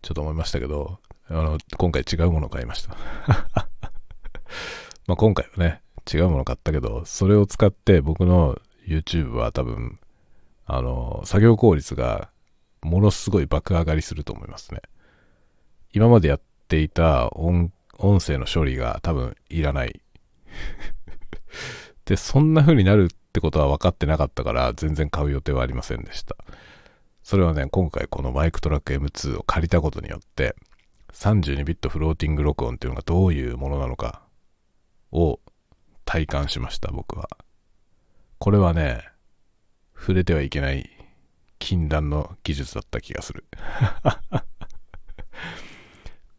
[0.00, 2.96] ちょっと思いましたけど、あの、今回違うものを買いました。
[5.06, 9.98] まあ今回はね、違うもの買ったけど、それを使って僕の YouTube は多分、
[10.66, 12.30] あの、作業効率が
[12.82, 14.82] ものすごい爆上がりすると思いますね。
[15.92, 20.00] 今までやっていた音音声の処理が多分いらない。
[22.04, 26.36] で、そんな風になるってことは分かってなかったから全然買う予定はありませんでした。
[27.22, 30.56] それはね、今回このマイクトラック M2 を借りたことによって
[31.12, 34.22] 32ビットフローティング録音っていうのがどういうものなのか
[35.12, 35.38] を
[36.04, 37.28] 体感しました、僕は。
[38.38, 39.08] これはね、
[39.94, 40.90] 触れてはいけない
[41.60, 43.44] 禁断の技術だった気がする。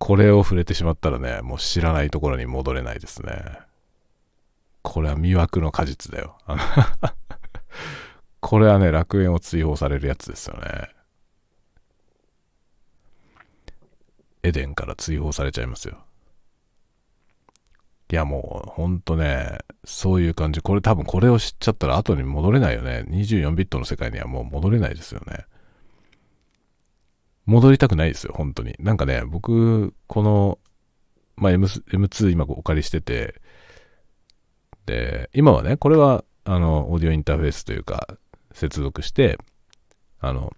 [0.04, 3.42] これを触れてしまったらね、もう知らないところに戻れないですね。
[4.82, 6.38] これは魅惑の果実だよ。
[8.42, 10.90] これはね、楽園を追放されるやつですよね。
[14.44, 16.04] エデンから追放されちゃいますよ。
[18.12, 20.60] いやもう、ほんとね、そういう感じ。
[20.60, 23.06] これ多分これを知っちゃったら後に戻れないよね。
[23.08, 25.46] 24ビットの世界にはもう戻れないですよね。
[27.46, 28.76] 戻りたくないですよ、本当に。
[28.80, 30.60] なんかね、僕、この、
[31.36, 33.42] まあ、M、M2 今お借りしてて、
[34.86, 38.08] で、今はね、これは、あの、オーディオインターフェースというか、
[38.54, 39.38] 接続して、
[40.20, 40.54] あの、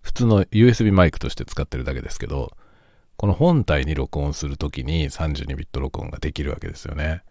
[0.00, 2.56] 普通の USB マイクとして使ってるだけですけど、
[3.16, 7.22] この本体に録音するときに32ビット録音ができるわけですよね。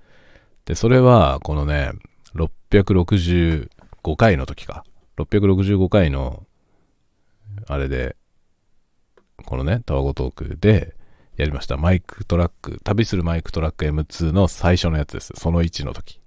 [0.65, 1.91] で、それは、このね、
[2.35, 3.69] 665
[4.15, 4.85] 回の時か。
[5.17, 6.45] 665回の、
[7.67, 8.15] あれで、
[9.49, 10.95] このね、タワゴトークで
[11.35, 11.75] やりました。
[11.75, 15.33] マイクトラック、旅するマイクトラック M2 の最初のやつです。
[15.35, 16.21] その1の時。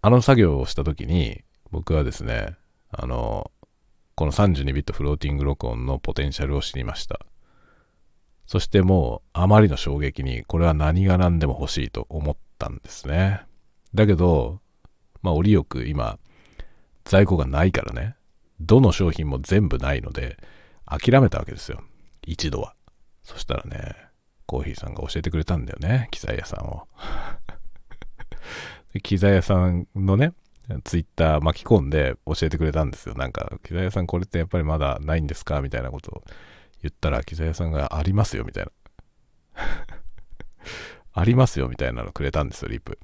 [0.00, 2.56] あの作業をした時に、僕はですね、
[2.90, 3.50] あの、
[4.14, 7.20] この32ビットフローティング録音のポテンシャルを知りました。
[8.46, 13.42] そしてもう、あまりの衝撃に、これは何が何でも欲しいと思ったんですね。
[13.92, 14.62] だけど、
[15.20, 16.18] まあ、折よく今、
[17.04, 18.16] 在庫がないからね、
[18.58, 20.38] どの商品も全部ないので、
[20.86, 21.82] 諦めたわけですよ。
[22.30, 22.74] 一度は。
[23.24, 23.96] そしたらね、
[24.46, 26.86] コーヒーさんが教えてくれたんだよね、機材屋さんを。
[29.02, 30.32] 機材屋さんのね、
[30.84, 33.16] ツイッター巻き込んで教えてくれたんですよ。
[33.16, 35.60] なんか、機材屋さんこれってやっぱりまだないんですか？
[35.60, 36.22] みたいなことを
[36.82, 38.70] 言ったら、機材屋さんがありますよ、みたいな。
[41.12, 42.98] ありますよ、みたいなのくれたんですよ、リップ。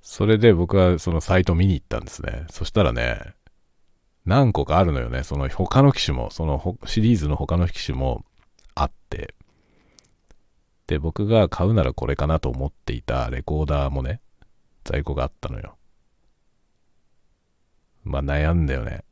[0.00, 2.46] それで僕はそのサイト見に行ったんですね。
[2.50, 3.34] そしたらね、
[4.24, 5.22] 何個かあるのよね。
[5.24, 8.24] その他の機種も、そのシリーズの他の機種も
[8.76, 9.34] あって。
[10.86, 14.20] で、僕が買うならこれかなと思っていたレコーダーもね、
[14.84, 15.76] 在庫があったのよ。
[18.04, 19.02] まあ悩んだよね。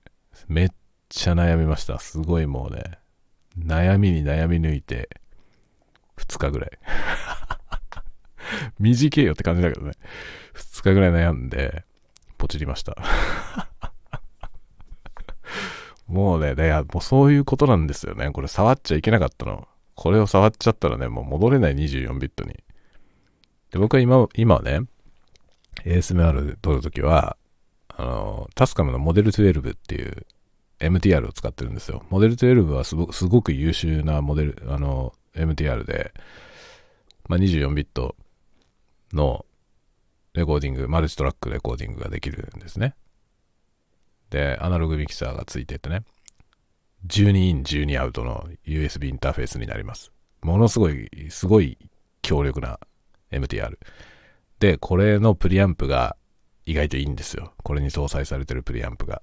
[0.46, 0.68] めっ
[1.08, 1.98] ちゃ悩みました。
[1.98, 2.98] すごいもうね、
[3.58, 5.08] 悩みに悩み抜いて、
[6.18, 6.70] 2日ぐらい。
[8.78, 9.92] 短いよって感じだけどね。
[10.54, 11.84] 2日ぐらい悩んで、
[12.38, 12.96] ポチりました。
[16.14, 18.30] もうね、いや、もうそういうことなんですよね。
[18.30, 19.66] これ触っちゃいけなかったの。
[19.96, 22.54] これを触っちゃったらね、もう戻れない24ビットに。
[23.72, 24.82] で、僕は今、今はね、
[25.84, 27.36] ASMR で撮るときは、
[27.88, 30.24] あの、タスカムのモデル12っていう
[30.78, 32.04] MTR を使ってるんですよ。
[32.10, 36.14] モデル12はすご、すごく優秀なモデル、あの、MTR で、
[37.28, 38.14] まあ、24ビット
[39.12, 39.44] の
[40.34, 42.94] レコーディング、マルチトラックレコーディングができるんですね。
[44.34, 46.02] で、アナログミキサーがついててね、
[47.06, 50.10] 12イン、12アウトの USB インターフェースになります。
[50.42, 51.78] ものすごい、すごい
[52.20, 52.80] 強力な
[53.30, 53.78] MTR。
[54.58, 56.16] で、これのプリアンプが
[56.66, 57.52] 意外といいんですよ。
[57.62, 59.22] これに搭載されてるプリアンプが。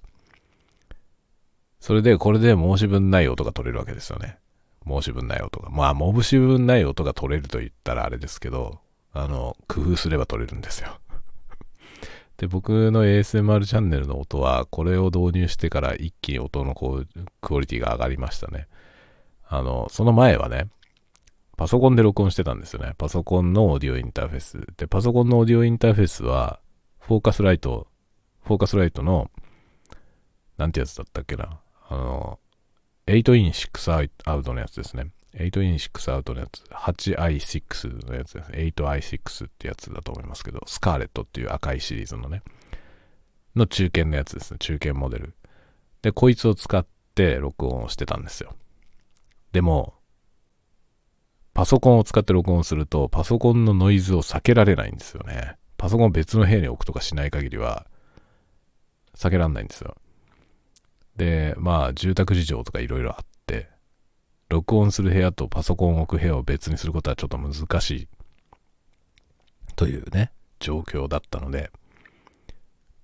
[1.82, 4.38] それで、これで申し分ない音が取れるわけですよね。
[4.88, 5.70] 申し分ない音が。
[5.72, 8.80] まあ、申し分ない音が取れると言ったらあれですけど、
[9.12, 11.01] あの、工夫すれば取れるんですよ。
[12.42, 17.08] で、僕の ASMR チャンネルの音は、これを導入してから一気に音のこう、
[17.40, 18.68] クオリティが上がりましたね。
[19.48, 20.68] あの、その前はね、
[21.56, 22.96] パソコンで録音してたんですよね。
[22.98, 24.68] パソコンのオーディオインターフェース。
[24.76, 26.60] で、パソコンのオーディオインターフェースは、
[26.98, 27.86] フォーカスライト、
[28.44, 29.30] フォーカスライトの、
[30.58, 31.60] なんてやつだったっけな。
[31.90, 32.40] あの、
[33.06, 35.12] 8 in 6アウトのやつですね。
[35.34, 36.64] 8 in 6アウトのやつ。
[36.72, 38.52] 8i6 のやつです。
[38.52, 42.42] 8i6 ってやつだと思いますけど、スカーレットっていう赤いシリーズのね、
[43.56, 44.58] の中堅のやつですね。
[44.60, 45.34] 中堅モデル。
[46.02, 48.56] で、こいつを使って録音をしてたんですよ。
[49.52, 49.96] でも、
[51.54, 55.58] パソコンを使って録音すると、パソコンのノイズを避けられないんですよね。
[55.78, 57.88] パソコンを別の部屋に置くとかしない限りは、
[59.16, 59.96] 避けられないんですよ。
[61.18, 63.70] で、まあ、住宅事情とかいろいろあって、
[64.52, 68.08] 録音する部屋とパソコンを置く部屋を別にすることはちょっと難しい
[69.78, 71.72] というね、状況だったので、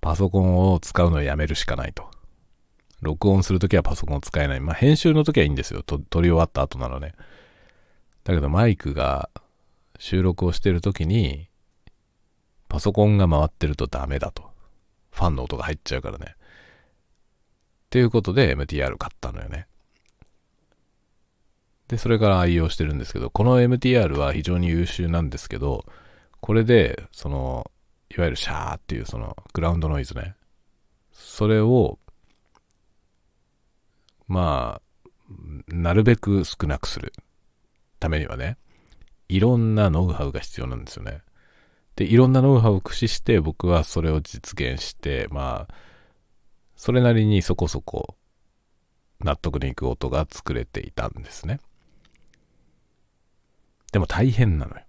[0.02, 2.10] パソコンを使うのをやめるしかないと。
[3.00, 4.60] 録音するときはパソコンを使えない。
[4.60, 5.82] まあ、編集のときはいいんですよ。
[5.82, 7.14] 撮り終わった後なのね。
[8.24, 9.30] だけどマイクが
[9.98, 11.48] 収録をしてるときに、
[12.68, 14.50] パソコンが回ってるとダメだと。
[15.12, 16.34] ファンの音が入っちゃうからね。
[16.36, 19.66] っていうことで MTR 買ったのよね。
[21.88, 25.84] で、それから愛用してるんですけど、この MTR は非常に優秀なんですけど、
[26.40, 27.70] これで、その、
[28.10, 30.34] いわゆるシャーっていうそのグラウンドノイズね。
[31.12, 31.98] それを、
[34.26, 35.08] まあ、
[35.68, 37.12] なるべく少なくする
[37.98, 38.56] ためにはね、
[39.28, 41.22] いろんなノウハウが必要なんですよね。
[41.96, 45.74] で、いろんなノウハウを駆使して僕はそれを実現して、まあ、
[46.76, 48.16] それなりにそこそこ
[49.20, 51.60] 納得のいく音が作れていたんですね。
[53.92, 54.82] でも大変なのよ。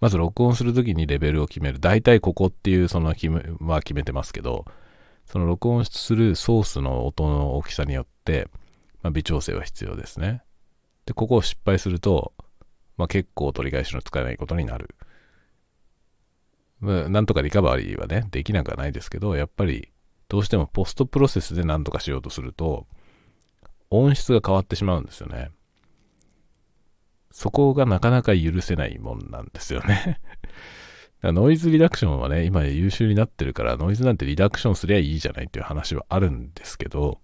[0.00, 1.80] まず録音するときにレベルを決める。
[1.80, 4.64] 大体ここっていうその決めは決めてますけど、
[5.26, 8.48] その録音するソースの音の大きさによって、
[9.02, 10.42] まあ、微調整は必要ですね。
[11.06, 12.32] で、ここを失敗すると、
[12.96, 14.94] まあ、結構取り返しのつかないことになる。
[16.80, 19.90] まあ、なんとかリカバリーはね、できなくはないですけど、やっぱり
[20.28, 22.86] どうしてもポストプロセスで何とかしようとすると、
[23.90, 25.50] 音質が変わってしまうんですよね。
[27.38, 30.20] そこがなかなか許せないもんなんですよね
[31.22, 37.20] ノイズリダクションはね、今優秀になってるから、ノイズなんてリダクションすりゃいいじゃないっていう話はあるんですけど、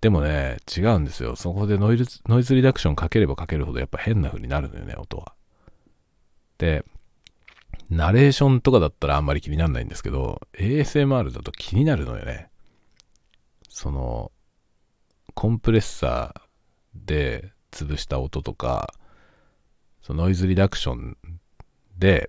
[0.00, 1.36] でもね、違うんですよ。
[1.36, 5.34] そこでノイズノイズリダクションかければかけるほどやっぱ変な風になるのよね、音は。
[6.58, 6.84] で、
[7.90, 12.48] ナレーションとかだったらあんまり気にならないんですけど、ASMR だと気になるのよね。
[13.68, 14.32] その、
[15.34, 18.92] コンプレッサーで潰した音とか、
[20.04, 21.16] そのノイズリダクション
[21.96, 22.28] で、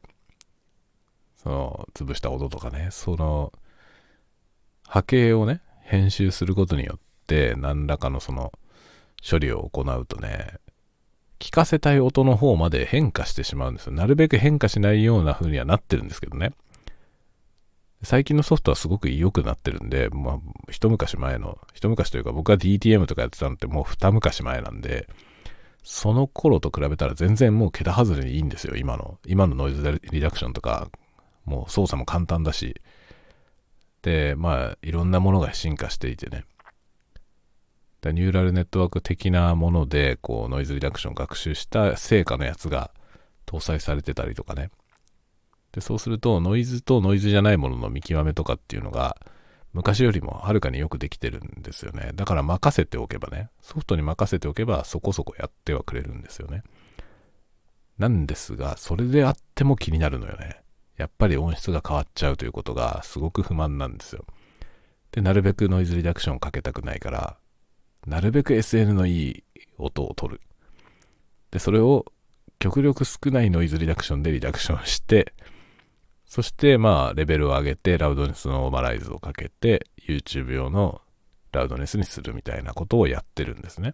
[1.35, 3.51] その潰した音とかね、その
[4.87, 8.53] 波形をね、編集することによって何らかのその
[9.29, 10.53] 処理を行うとね、
[11.39, 13.91] 聞かせたい音の方まで変化してしまうんですよ。
[13.91, 16.53] なるべく変化しないような風にはなってるんですけどね。
[18.03, 20.39] 最近のソフトはすごく良くなってるんで、まあ、
[20.71, 25.09] 一昔前の、一昔というか僕が DTM とかやってたのってもう二昔前なんで、
[25.85, 29.19] その頃と比べたら全然もう桁外れにいいんですよ、今の。
[29.27, 30.89] 今のノイズリダクションとか、
[31.45, 32.81] もう操作も簡単だし。
[34.01, 36.43] で、まあ、いろんなものが進化していてね。
[38.03, 42.91] ニューラルネットワーク的なもので、こう、ノイズリダクションを学習した成果のやつが
[43.45, 44.71] 搭載されてたりとかね。
[45.71, 49.17] で、そうすると、ノイズとノイズじゃないものの見極めとかっていうのが、
[49.75, 52.11] 昔よりもはるかによくできてるんですよね。
[52.15, 56.63] だから任せておけばね、ソフトに任せておけばそこそこやってはくれるんですよね。
[57.97, 60.61] なんですが、それであっても気になるのよね。
[60.95, 64.25] やっぱり音質が変わっちゃうということがすごく不満なんですよ。
[65.11, 67.37] で、なるべくノイズリダクションをかけたくないから、
[68.07, 69.43] なるべく SN のいい
[69.77, 70.41] 音を取る。
[71.51, 72.05] で、それを
[72.59, 75.33] 極力少ないノイズリダクションでリダクションして、
[76.35, 80.99] そしてまあレベルを上げてラウドネスノーマライズをかけて YouTube 用の
[81.53, 83.93] ラウドネスにするみたいなことをやってるんですね。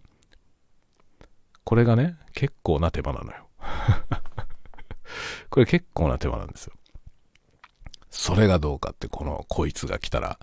[1.62, 3.46] これがね、結構な手間なのよ。
[5.50, 6.72] これ結構な手間なんですよ。
[8.10, 10.40] それがどうかって、この、こいつが来たら、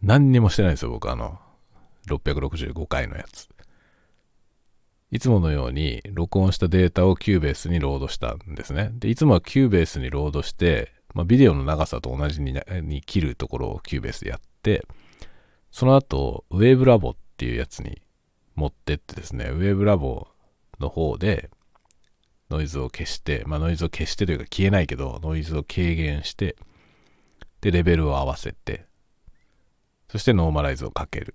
[0.00, 1.38] 何にもしてないですよ、僕あの、
[2.08, 3.50] 665回のやつ。
[5.10, 8.90] いつものように録音したデータを Cubase にロードしたんですね。
[8.94, 14.84] で、いつもは Cubase にロードして、まあ、ビデオの長さと同じにに切るところを Cubase でやって、
[15.70, 18.02] その後、WaveLab っていうやつに
[18.54, 20.26] 持ってってですね、WaveLab
[20.80, 21.50] の方で
[22.50, 26.56] ノイズを消して、まあノイズを消してというか消えないけど、ノイズを軽減して、
[27.60, 28.86] で、レベルを合わせて、
[30.08, 31.34] そしてノーマライズをかける。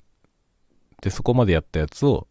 [1.01, 2.27] で、そこまでやったやつを、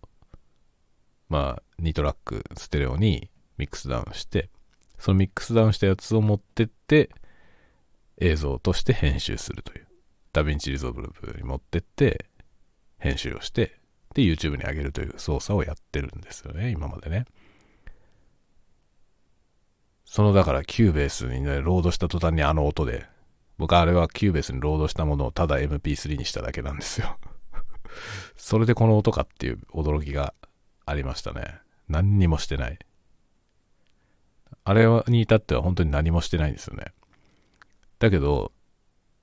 [1.29, 4.51] まあ、2トラックステレオにミックスダウンして、
[4.99, 7.11] そのミックスダウンしたやつを持ってって、
[8.21, 9.87] 映像として編集するという。
[10.33, 12.27] DaVinci Resolve に持ってって、
[12.99, 13.79] 編集をして、
[14.15, 17.25] で YouTube に上げるという操作をやってるんですよね、今までね。
[20.05, 23.07] そのだから Cubase にね、ロードした途端にあの音で、
[23.59, 27.19] 僕あれは Cubase にロードしたものをただ MP3 にしただけなんですよ
[28.37, 30.33] それでこの音かっていう驚きが
[30.87, 31.59] ありましたね。
[31.89, 32.79] 何にもしてない。
[34.65, 36.93] あれに至っては本当に何もしてないんですよね。
[37.99, 38.53] だけど、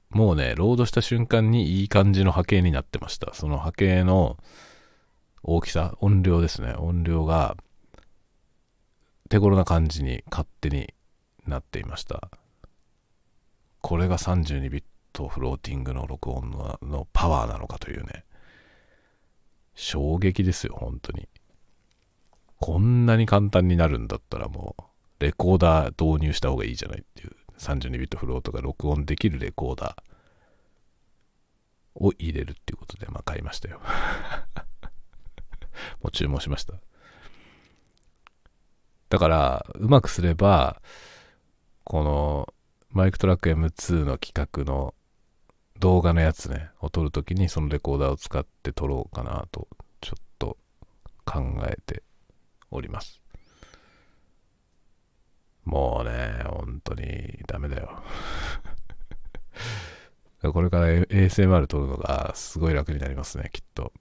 [0.09, 3.33] もうね、ロードした瞬間にいい感じの波形になってました。
[3.33, 4.37] その波形の
[5.43, 6.73] 大きさ、音量ですね。
[6.73, 7.57] 音量が
[9.29, 10.93] 手頃な感じに勝手に
[11.47, 12.29] なっていました。
[13.81, 18.25] これが32ビットフローティングの録音ののパワーなのかというね。
[19.75, 21.27] 衝撃ですよ、本当に。
[22.59, 24.83] こんなに簡単になるんだったらもう、
[25.19, 27.35] レコーダー導入した方がいいじゃないっていう。
[27.57, 33.79] 32ビットフローとか録音できるレコーダーを入れるっていうことで、まあ買いましたよ。
[36.01, 36.73] もう注文しました。
[39.09, 40.81] だから、うまくすれば、
[41.83, 42.53] この
[42.89, 44.95] マイクトラック M2 の企画の
[45.79, 49.67] 動画のやつね、を撮るときにそのレコーダーを使って撮ろうかなと、
[50.01, 50.57] ちょっと
[51.25, 52.03] 考えて
[52.71, 53.21] おります。
[55.65, 58.03] もうね、本当にダメだよ。
[60.53, 63.91] これから ASMR 撮るのがすごい楽になりますね、きっと。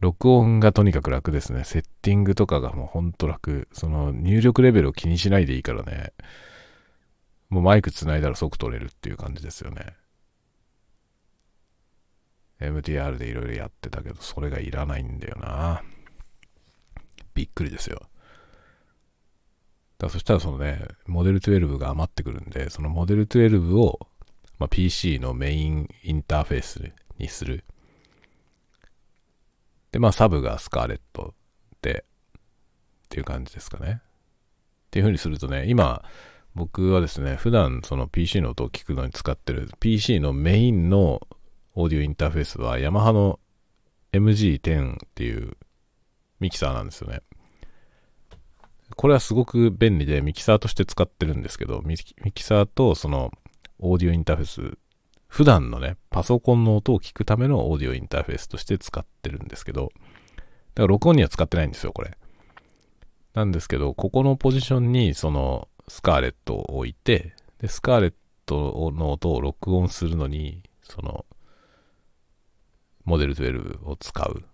[0.00, 1.64] 録音がとにかく楽ですね。
[1.64, 3.68] セッティングとかがもうほんと楽。
[3.72, 6.12] その入力レベルを気にしないでいいからね。
[7.48, 9.96] もうマイク繋いだら即撮れるっていう感じですよね。
[12.60, 15.82] MTR でいろいろやってたけど、それがいらないんだよな。
[17.34, 18.02] びっくりですよ。
[19.98, 23.98] だそしたらそのね、モデル12が余ってくるんで、そのモデル12を、
[24.58, 27.64] まあ、PC のメインインターフェースにする。
[29.90, 31.34] で、まあ、サブがスカーレット
[31.82, 32.04] で、
[32.36, 32.40] っ
[33.08, 34.00] ていう感じですかね。
[34.00, 36.04] っていう風にするとね、今、
[36.54, 41.20] 僕はですね、普段その PC の音を聞くのに使ってる PC のメインの
[41.74, 43.38] オーディオインターフェースはヤマハの
[44.12, 45.56] MG10 っていう
[46.40, 47.20] ミキサーなんですよね。
[48.96, 53.30] これはすごく便利でミキサーとして使ってるんですけど、ミキサーとその
[53.78, 54.78] オーディオインターフェース
[55.28, 60.42] 普段のね、パソコンの音を聞くためのオーディオインターフェースとして使ってるんですけど、だか
[60.82, 62.16] ら録音には使ってないんですよ、これ。
[63.34, 68.14] なんですけど、ここのポジションにそのスカーレットを置いて、で、スカーレッ
[68.46, 71.26] トの音を録音するのに、その、
[73.04, 74.44] モデル12を使う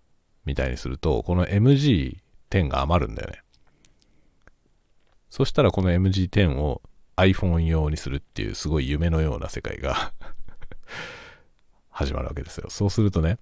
[0.45, 3.44] みたいにすると、この MG10 が余るんだよね。
[5.35, 6.81] そしたらこの MG10 を
[7.17, 10.13] iPhone 用にするっていうすごい夢のような世界が
[11.91, 12.71] 始まるわけですよ。
[12.71, 13.39] そうするとね、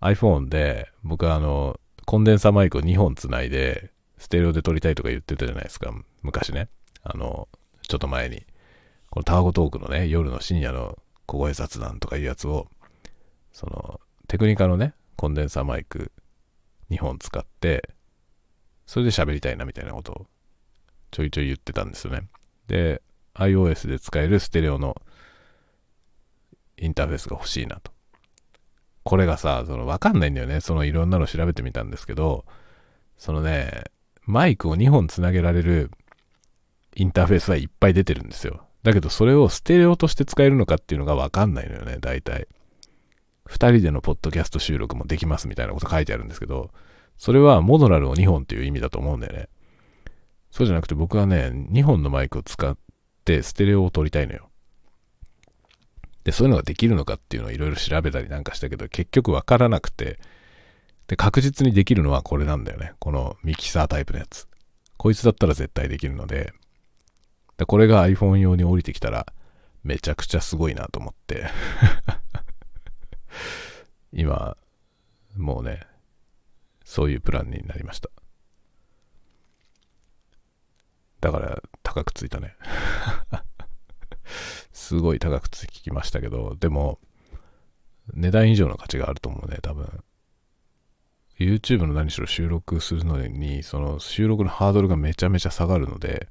[0.00, 5.94] iPhone で僕はあの、コンデンサーマイクを2本つないで、ステレオで撮りたいとか言ってたじゃないですか。
[6.22, 6.68] 昔ね。
[7.04, 7.46] あの、
[7.82, 8.44] ちょっと前に。
[9.08, 12.66] このタワゴトークのね、夜の深夜の小声雑談とかいうやつを、
[13.52, 16.10] その、テクニカのね、コンデンサーマイク
[16.90, 17.90] 2本使って、
[18.86, 20.26] それで喋りたいなみたいなことを
[21.12, 22.22] ちょいちょい言ってたんですよね。
[22.66, 23.00] で、
[23.34, 25.00] iOS で使えるステレオの
[26.76, 27.92] インターフェースが欲しいなと。
[29.04, 30.60] これがさ、そのわかんないんだよね。
[30.60, 32.44] そのいろんなの調べてみたんですけど、
[33.16, 33.84] そのね、
[34.24, 35.90] マイクを2本つなげられる
[36.94, 38.66] インターフェースはいっぱい出てるんですよ。
[38.82, 42.48] だけどそれをステレオとして使えるのかっていうのがわかんないのよね、大体。
[43.46, 46.70] 二人でのポッドキャスト収録もできますみたいなこと書いてあるんですけど、
[47.18, 49.48] それはモノラルを2本っていう意味だと思うんだよね。
[50.52, 52.76] そうじゃなくて僕はね、2本のマイクを使っ
[53.24, 54.50] てステレオを撮りたいのよ。
[56.24, 60.20] で、そういうのができるのかっていうのをいろいろ調べたりなんかしたけど、結局わからなくて、
[61.08, 62.92] で、確実にできるのはこれなんだよね。
[62.98, 64.46] このミキサータイプのやつ。
[64.98, 66.52] こいつだったら絶対できるので、
[67.56, 69.26] でこれが iPhone 用に降りてきたら、
[69.82, 71.46] めちゃくちゃすごいなと思って
[74.12, 74.56] 今、
[75.34, 75.80] もうね、
[76.84, 78.10] そういうプランになりました。
[81.22, 82.56] だから、高くついたね
[84.72, 86.98] すごい高くつきましたけど、でも、
[88.12, 90.02] 値段以上の価値があると思うね、多分。
[91.38, 96.28] YouTube の何しろ収録するのに、その収録のハードルがめちゃめちゃ下がるので、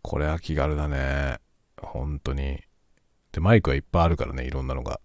[0.00, 1.40] これは気軽だね。
[1.76, 2.62] 本当に。
[3.32, 5.00] で、マイクはいっぱいあるからね、いろんなのが。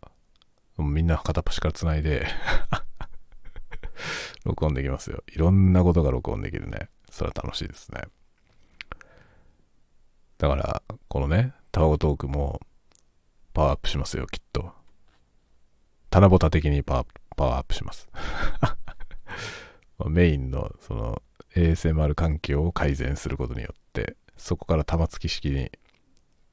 [0.77, 2.25] みんな片っ端から繋いで
[4.45, 5.23] 録音できますよ。
[5.27, 6.89] いろんなことが録音できるね。
[7.11, 8.03] それは楽しいですね。
[10.37, 12.61] だから、このね、タワゴトークも
[13.53, 14.71] パワーアップしますよ、きっと。
[16.09, 18.09] 棚ぼた的にパワーパワーアップします。
[20.07, 21.21] メインのその
[21.55, 25.71] ASMR 環境を改善することによって、そこから玉突き式に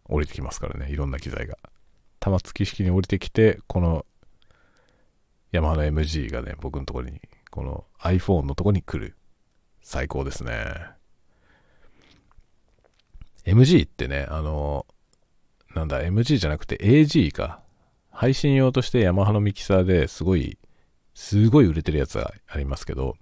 [0.05, 1.59] 降りてきますからね、いろんな機材が。
[2.19, 4.05] 玉突き式に降りてきて、この
[5.53, 9.17] ヤマハの MG がね、僕のところに、この iPhone のところに来る。
[9.87, 10.75] 最高ですね。
[13.45, 14.85] MG ってね、あの、
[15.77, 17.63] なんだ、MG じゃなくて AG か。
[18.11, 20.59] 配信用としてヤマハのミキサーですごい、
[21.15, 23.17] すごい売れてるやつがありますけど、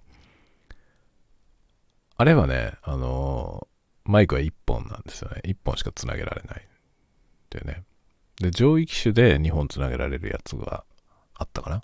[2.17, 3.67] あれはね、あの
[4.03, 5.41] マイクは1本なんですよね。
[5.45, 6.61] 1本しか繋げられない。
[6.61, 6.67] っ
[7.51, 7.83] ていうね。
[8.41, 10.83] で、上位機種で2本繋げられるやつが
[11.35, 11.83] あったかな。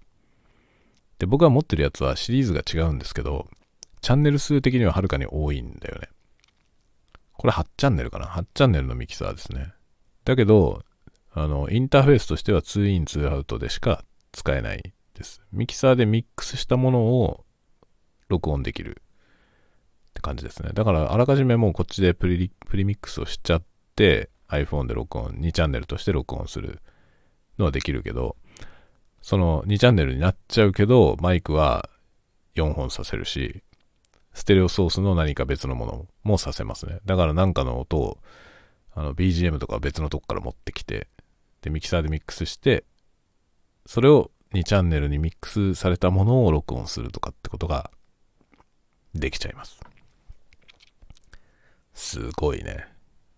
[1.20, 3.48] で、僕が持ってるやつはシリーズが違うんですけど、
[4.02, 6.10] チャンネル数的にははるかに多いんだよね。
[7.34, 9.74] これ8チャンネルかな ?8 チャンネルのミキサーですね。
[10.26, 10.84] だけど、
[11.34, 15.42] あの、インターフェースとしては2イン2アウトでしか使えないです。
[15.52, 17.46] ミキサーでミックスしたものを
[18.28, 20.72] 録音できるって感じですね。
[20.74, 23.64] だから、あらかじめもうこっちでプリプリミックスをしちゃっ
[23.96, 26.82] て、iPhone で録音、2チャンネルとして録音する
[27.58, 28.36] のはできるけど、
[29.22, 31.90] その2チャンネルになっちゃうけど、マイクは
[32.56, 33.64] 4本させるし、
[34.34, 37.00] ステレオソースの何か別のものもさせますね。
[37.06, 38.18] だからなんかの音を、
[38.94, 41.08] あの BGM とか別のとこから持ってきて、
[41.62, 42.86] で、ミキサーでミックスして、
[43.86, 47.92] それを2チャンネルにミックスされたものを録音するとかってことが
[49.14, 49.80] できちゃいます。
[51.94, 52.88] すごいね。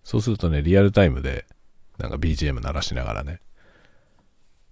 [0.03, 1.45] そうするとね、リアルタイムで、
[1.97, 3.41] なんか BGM 鳴らしながらね、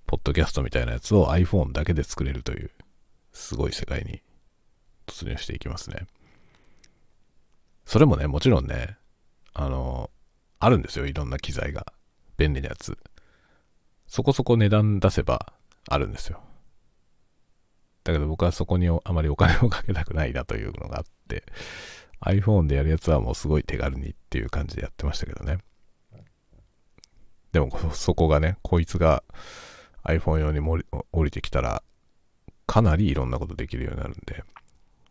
[0.08, 2.72] ポッドキャストみたいなやつを iPhone だけで作れるという、
[3.32, 4.22] すごい世界に
[5.12, 6.08] 突入していきますね。
[7.86, 8.98] それもね、もちろんね、
[9.54, 10.10] あの、
[10.60, 11.94] あるんですよ、いろんな機材が。
[12.38, 12.98] 便利なやつ。
[14.08, 15.54] そこそこ値段出せば
[15.88, 16.42] あるんですよ。
[18.04, 21.44] だけど僕はそこにあまりお金をかけたくないなというのがあって、
[22.22, 25.60] iPhone でやるやつはもうすごい手軽にっていう感じでやってましたけどね。
[27.52, 29.24] でもそこがね、こいつが
[30.04, 30.60] iPhone 用に
[31.12, 31.84] 降りてきたら、
[32.66, 34.44] かなりいろんなことできるようになるんで、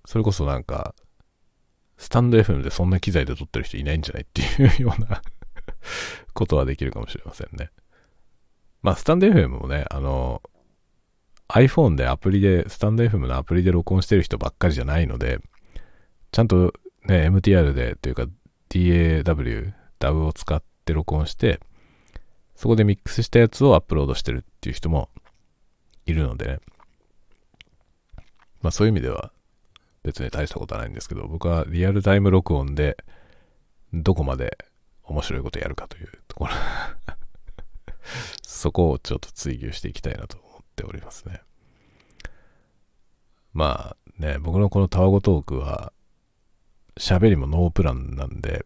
[0.05, 0.95] それこそなんか、
[1.99, 5.23] スタンド FM でそんな機材で撮ってる人いないんじゃないっていうような
[6.33, 7.71] ことはできるかもしれませんね。
[8.83, 10.43] まあ、スタンド FM もね、あの、
[11.49, 15.41] iPhone でアプリで、スタンド FM のアプリで録音してる人ばっかりじゃないので、
[16.33, 16.73] ちゃんと
[17.05, 18.27] ね、MTR でというか
[18.69, 21.61] DAW、DAW を使って録音して、
[22.55, 25.09] そこでミックスしたやつをアップロードしてるっていう人も
[26.07, 26.61] いるのでね。
[28.63, 29.33] まあそういう意味では
[30.03, 32.97] 別に大したことはないんですけど、僕はリアルタイム録音で
[33.93, 34.57] どこまで
[35.05, 36.53] 面白いことやるかというところ
[38.43, 41.43] そこをちょっと追求していきたいなと思っておりますね。
[43.53, 45.93] まあね、僕のこのタワゴトークは
[46.97, 48.65] 喋りもノープランなんで、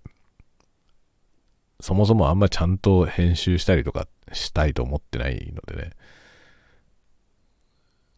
[1.80, 5.91] そもそもあんまちゃんと編集したりとかしたいと思ってないのでね。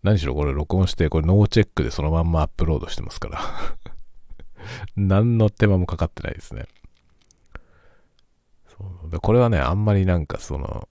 [0.07, 3.41] 何しろこれ録音して、これノーチェックでそのまんまアップロードしてますから
[4.95, 6.67] 何の手間もかかってないですね。
[8.69, 10.89] そうでこれはね、あんまりなんかその、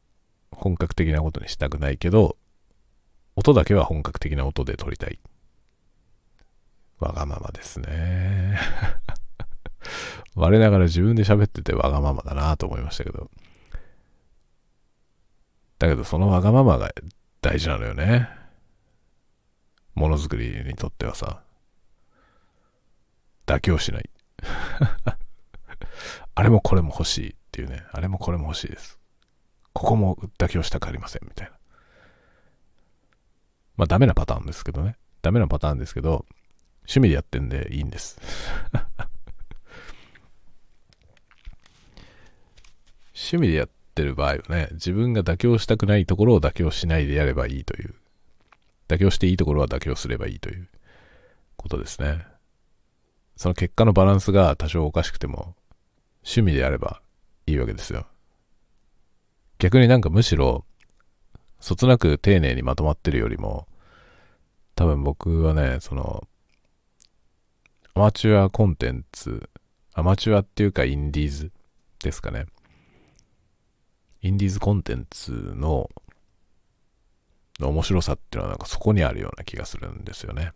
[0.52, 2.36] 本格的なことにしたくないけど、
[3.38, 5.18] 音だけは本格的な音で撮りたい。
[7.00, 8.60] わがままですね。
[10.36, 13.32] 我ながら自分で喋っててわがままだなと思いましたけど。
[15.80, 16.92] だけどそのわがままが
[17.42, 18.44] 大事なのよね。
[19.96, 21.42] ものづくりにとってはさ。
[23.46, 24.10] 妥協しない。
[26.36, 27.84] あれもこれも欲しいっていうね。
[27.92, 29.00] あれもこれも欲しいです。
[29.74, 31.54] ここも妥協したくありませんみたいな。
[33.78, 34.98] まあダメなパターンですけどね。
[35.22, 36.26] ダメなパターンですけど、
[36.82, 38.20] 趣味でやってんでいいんです。
[43.16, 47.96] 趣味でやってる場合はね、自分が妥協したくないところを妥協しないでやればいいという。
[48.88, 50.68] 妥協していいところは妥協すればいいという
[51.58, 52.26] ことですね。
[53.36, 55.56] その結果のバランスが多少おかしくても、
[56.24, 57.02] 趣味でやれば
[57.48, 58.06] いいわけですよ。
[59.60, 60.66] 逆になんかむしろ、
[61.60, 63.68] そつなく丁寧にまとまってるよりも、
[64.76, 66.28] 多分僕はね、その、
[67.94, 69.50] アマチュアコンテンツ、
[69.94, 71.52] アマチュアっていうかインディーズ
[72.04, 72.46] ですかね。
[74.22, 75.90] インディーズコンテンツの
[77.60, 80.52] の面白さっていうのはなんかそこにあるような気がするんですよね。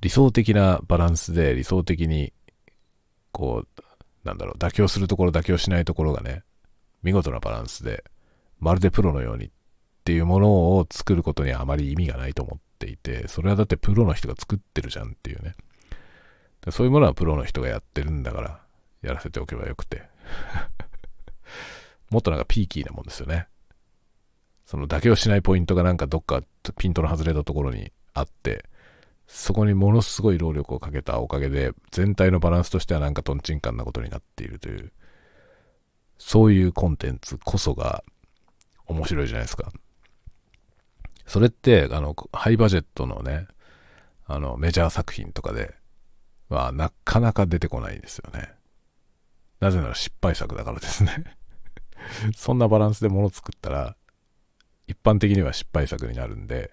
[0.00, 2.32] 理想的なバランスで理想的に
[3.32, 3.82] こう、
[4.24, 6.42] なんだろう、妥協するところ妥協しないところがね、
[7.02, 8.04] 見事なバランスで、
[8.58, 9.50] まるでプロのようにっ
[10.04, 15.54] ていうものを作ることにはあまり意味がないと思っていて、それはだってプロの人が作ってるじゃんっていうね。
[16.70, 18.60] そういうものはプロの人がやってるんだから、
[19.02, 20.02] やらせておけばよくて。
[22.10, 23.46] もっとなんかピーキーなもんですよね。
[24.70, 26.44] その妥協しないポイントがなんかどっか
[26.78, 28.66] ピントの外れたところにあって、
[29.26, 34.92] そこにものすごい労力をかけたおかげで、全体のバランスとしてはなんかトンチンカンなことになっているという、
[36.18, 38.04] そういうコンテンツこそが
[38.86, 39.72] 面白いじゃないですか。
[41.26, 43.48] それって、あの、ハイバジェットのね、
[44.24, 45.74] あの、メジャー作品とかで
[46.48, 48.52] は、なかなか出てこないんですよね。
[49.58, 51.36] なぜなら失敗作だからですね
[52.36, 53.96] そんなバランスで物作ったら、
[54.90, 56.72] 一般的には失敗作になるんで、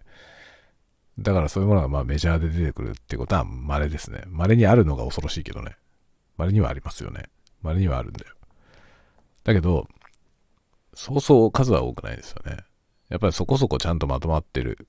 [1.20, 4.24] だからそういうものがまあメジャーで出てくるってことは稀ですね。
[4.28, 5.78] 稀にあるのが恐ろしいけどね。
[6.38, 7.26] 稀にはありますよね。
[7.62, 8.36] 稀にはあるんだよ。
[9.44, 9.88] だけど、
[10.94, 12.58] そうそう数は多くないですよね。
[13.10, 14.88] やっぱりそこそこちゃんとまとまってる。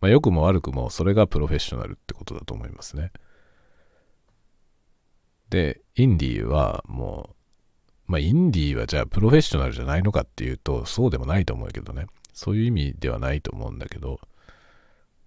[0.00, 3.12] まあ良くも悪くもそれがプロフェッショナルってことだと思いますね。
[5.48, 7.30] で、インディーはも
[8.08, 12.06] う、まあインディーはじゃあプロフェッショナルじゃないのかっていうとそうでもないと思うけどね。
[12.38, 14.20] そういう意味ではないと思うんだけど、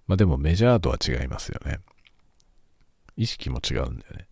[0.08, 1.80] まあでもメジャーとは違いますよね。
[3.18, 4.28] 意識も違うんだよね。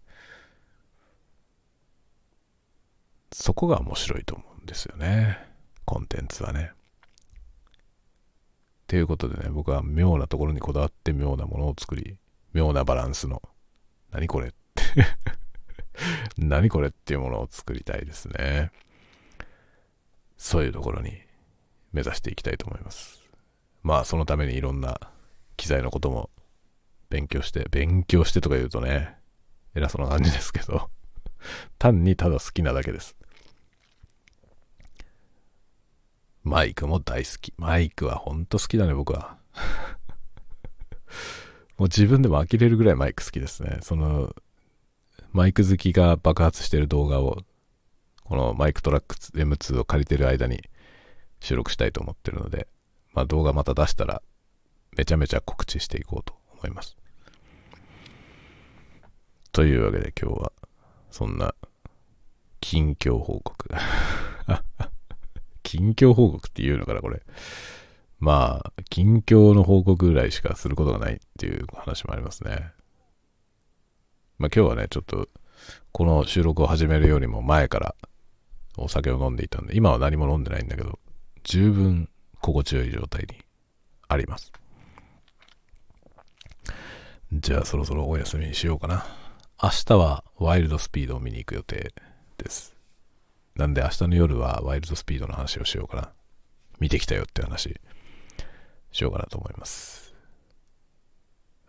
[3.33, 5.45] そこが面白いと思うんですよね。
[5.83, 6.71] コンテンツはね。
[8.87, 12.17] ということでね、僕は妙なところにこだわって妙なものを作り、
[12.53, 13.41] 妙なバランスの、
[14.09, 14.83] 何これって
[16.39, 18.71] 何これっていうものを作りたいですね。
[20.37, 21.28] そういうところに
[21.91, 23.21] 目指していきたいと思います。
[23.81, 24.99] まあ、そのためにいろんな
[25.57, 26.29] 機材のことも
[27.09, 29.15] 勉強して、勉強してとか言うとね、
[29.75, 30.89] 偉そうな感じですけど、
[31.79, 33.15] 単にただ好きなだけです。
[36.43, 37.53] マイクも大好き。
[37.57, 39.37] マイクはほんと好きだね、僕は。
[41.77, 43.79] もう自分でも呆れるぐらいマイク好きですね。
[43.81, 44.35] その、
[45.31, 47.43] マイク好きが爆発してる動画を、
[48.23, 50.63] このマイクトラック M2 を借りてる間に
[51.39, 52.67] 収録したいと思ってるので、
[53.13, 54.21] まあ動画また出したら
[54.97, 56.97] めちゃめちゃ告知していこうと思います。
[59.51, 60.51] というわけで今日は
[61.09, 61.55] そんな
[62.61, 63.69] 近況報告。
[65.63, 67.21] 近況報告って言うのかな、これ。
[68.19, 72.71] まあ、近況の報告ぐらいしかすることがないっていう話もありますね。
[74.37, 75.29] まあ今日はね、ちょっと、
[75.91, 77.95] この収録を始めるよりも前から
[78.77, 80.99] お酒を飲んでいたんで、今は何も飲んでないんだけど、
[81.43, 82.09] 十分
[82.41, 83.43] 心地よい状態に
[84.07, 84.51] あります。
[87.31, 89.05] じゃあそろそろお休みにしようかな。
[89.61, 91.93] 明日はワイルドスピードを見に行く予定
[92.37, 92.75] です。
[93.55, 96.11] なんで明日の夜はワイルドスピードの話をしようかな。
[96.79, 97.75] 見てきたよって話
[98.91, 100.13] しようかなと思います。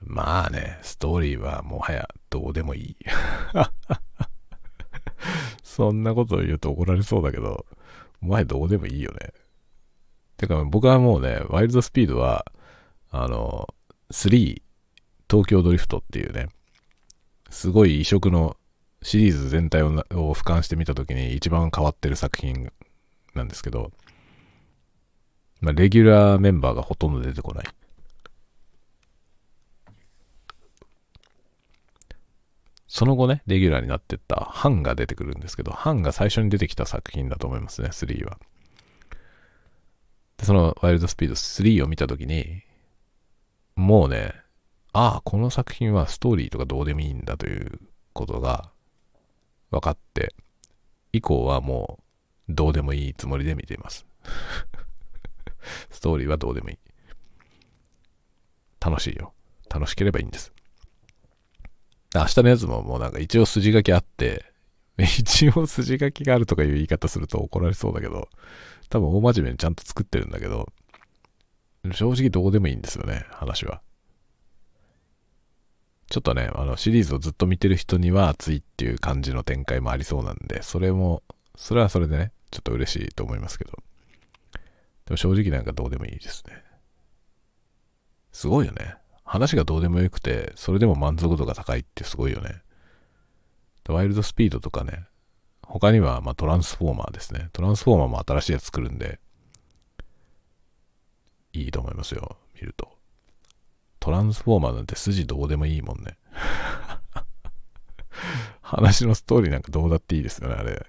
[0.03, 2.97] まあね、ストーリーはもはやどうでもいい。
[5.63, 7.67] そんなことを言うと怒られそうだけど、
[8.21, 9.33] もはやどうでもいいよね。
[10.41, 12.47] てか僕はもうね、ワイルドスピードは、
[13.11, 13.69] あの、
[14.11, 14.63] 3、
[15.29, 16.49] 東京ドリフトっていうね、
[17.51, 18.57] すごい異色の
[19.03, 22.73] シリーズ全体をを俯瞰してみたときに一番変わってる作品
[23.35, 23.93] なんですけど、
[25.61, 27.65] まあ、レギュラーメンバーがほとんど出てこない。
[32.89, 38.39] その後ね、レギュラーになってったハンが出てくるんですけど、ハンが最初に出てきた作品だと思いますね、3は。
[40.41, 42.63] で、そのワイルドスピード3を見たときに、
[43.77, 44.33] もうね、
[44.93, 47.79] ああ、この作品はストーリーとかどうでもいいんだという
[48.15, 48.71] ことが
[49.71, 50.35] 分かって、
[51.13, 51.99] 以降はも
[52.49, 54.07] うどうでもいいつもりで見ています。
[55.91, 56.79] ストーリーはどうでもいい。
[58.81, 59.35] 楽しいよ。
[59.69, 60.53] 楽しければいいんです。
[62.15, 64.50] 明日のやつももうなんか一応筋書きあって、
[65.05, 68.29] 一応筋書きがあるとかいう言い方すると怒られそうだけど、
[68.89, 70.73] 多分大真面目にちゃんと作ってるんだけど、
[71.93, 73.81] 正直どうでもいいんですよね、話は。
[76.11, 81.23] ちょっとね、あの、シリーズをずっと見てる人には熱いっていう感じの展開もありそうなんで、それも、
[81.55, 83.73] それはそれでね、ちょっと嬉しいと思いますけど。
[85.05, 86.65] でも正直なんかどうでもいいですね。
[88.33, 88.97] すごいよね。
[89.25, 92.63] 話がどうでもよくて、それでも満足度が高いってすごいよね。
[93.93, 95.05] ワイルドスピードとかね、
[95.63, 97.49] 他には、ま、トランスフォーマーですね。
[97.53, 99.21] トランスフォーマーも新しいやつ作るんで、
[101.53, 102.89] いいと思いますよ、見ると。
[104.01, 106.17] トランスフォーマーなんて筋どうでもいいもんね。
[108.63, 110.87] 話のストーリーなんかどうだっていいですよね、あれ。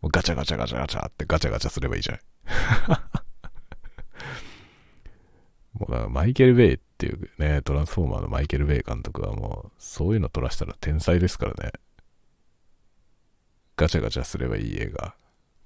[0.00, 2.18] もうガチャガチャガチャガチャってガチャガチャすればいいじゃん。
[5.74, 11.72] もうだからマイケル・ベイっていうね、トランスフォーマーのマイケル・ベイ監督はもう、そういうの撮らしたら天才ですからね。
[13.80, 15.14] ガチャガチャすればいい映画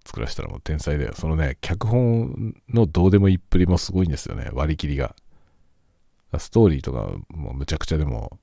[0.06, 1.14] 作らせたらもう天才だよ。
[1.14, 5.16] そのね、脚本のどうでもいいっぷりもすごいんですよね、割り切りが。
[6.38, 8.38] ストーリーとかもうむちゃくちゃでも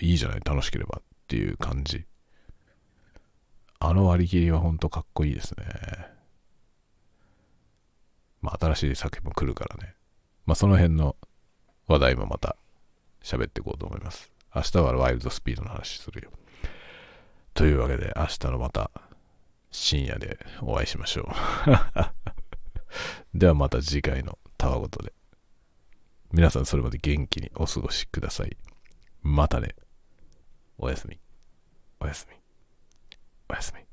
[0.00, 2.04] いいじゃない、楽しければっていう感じ。
[3.80, 5.64] あの割り切りは本当かっこいいですね。
[8.42, 9.94] まあ新しい作品も来るからね。
[10.44, 11.16] まあその辺の
[11.88, 12.56] 話題もまた
[13.24, 14.30] 喋っていこうと思います。
[14.54, 16.30] 明日はワイルドスピードの話するよ。
[17.56, 18.90] というわけで明日のまた
[19.70, 21.26] 深夜でお会いしましょう。
[23.34, 25.14] ではまた次回のたわごとで。
[26.32, 28.54] 皆さんそれまで元気にお過ごしください。
[29.22, 29.74] またね。
[30.76, 31.18] おやすみ。
[31.98, 32.36] おやすみ。
[33.48, 33.85] おやすみ。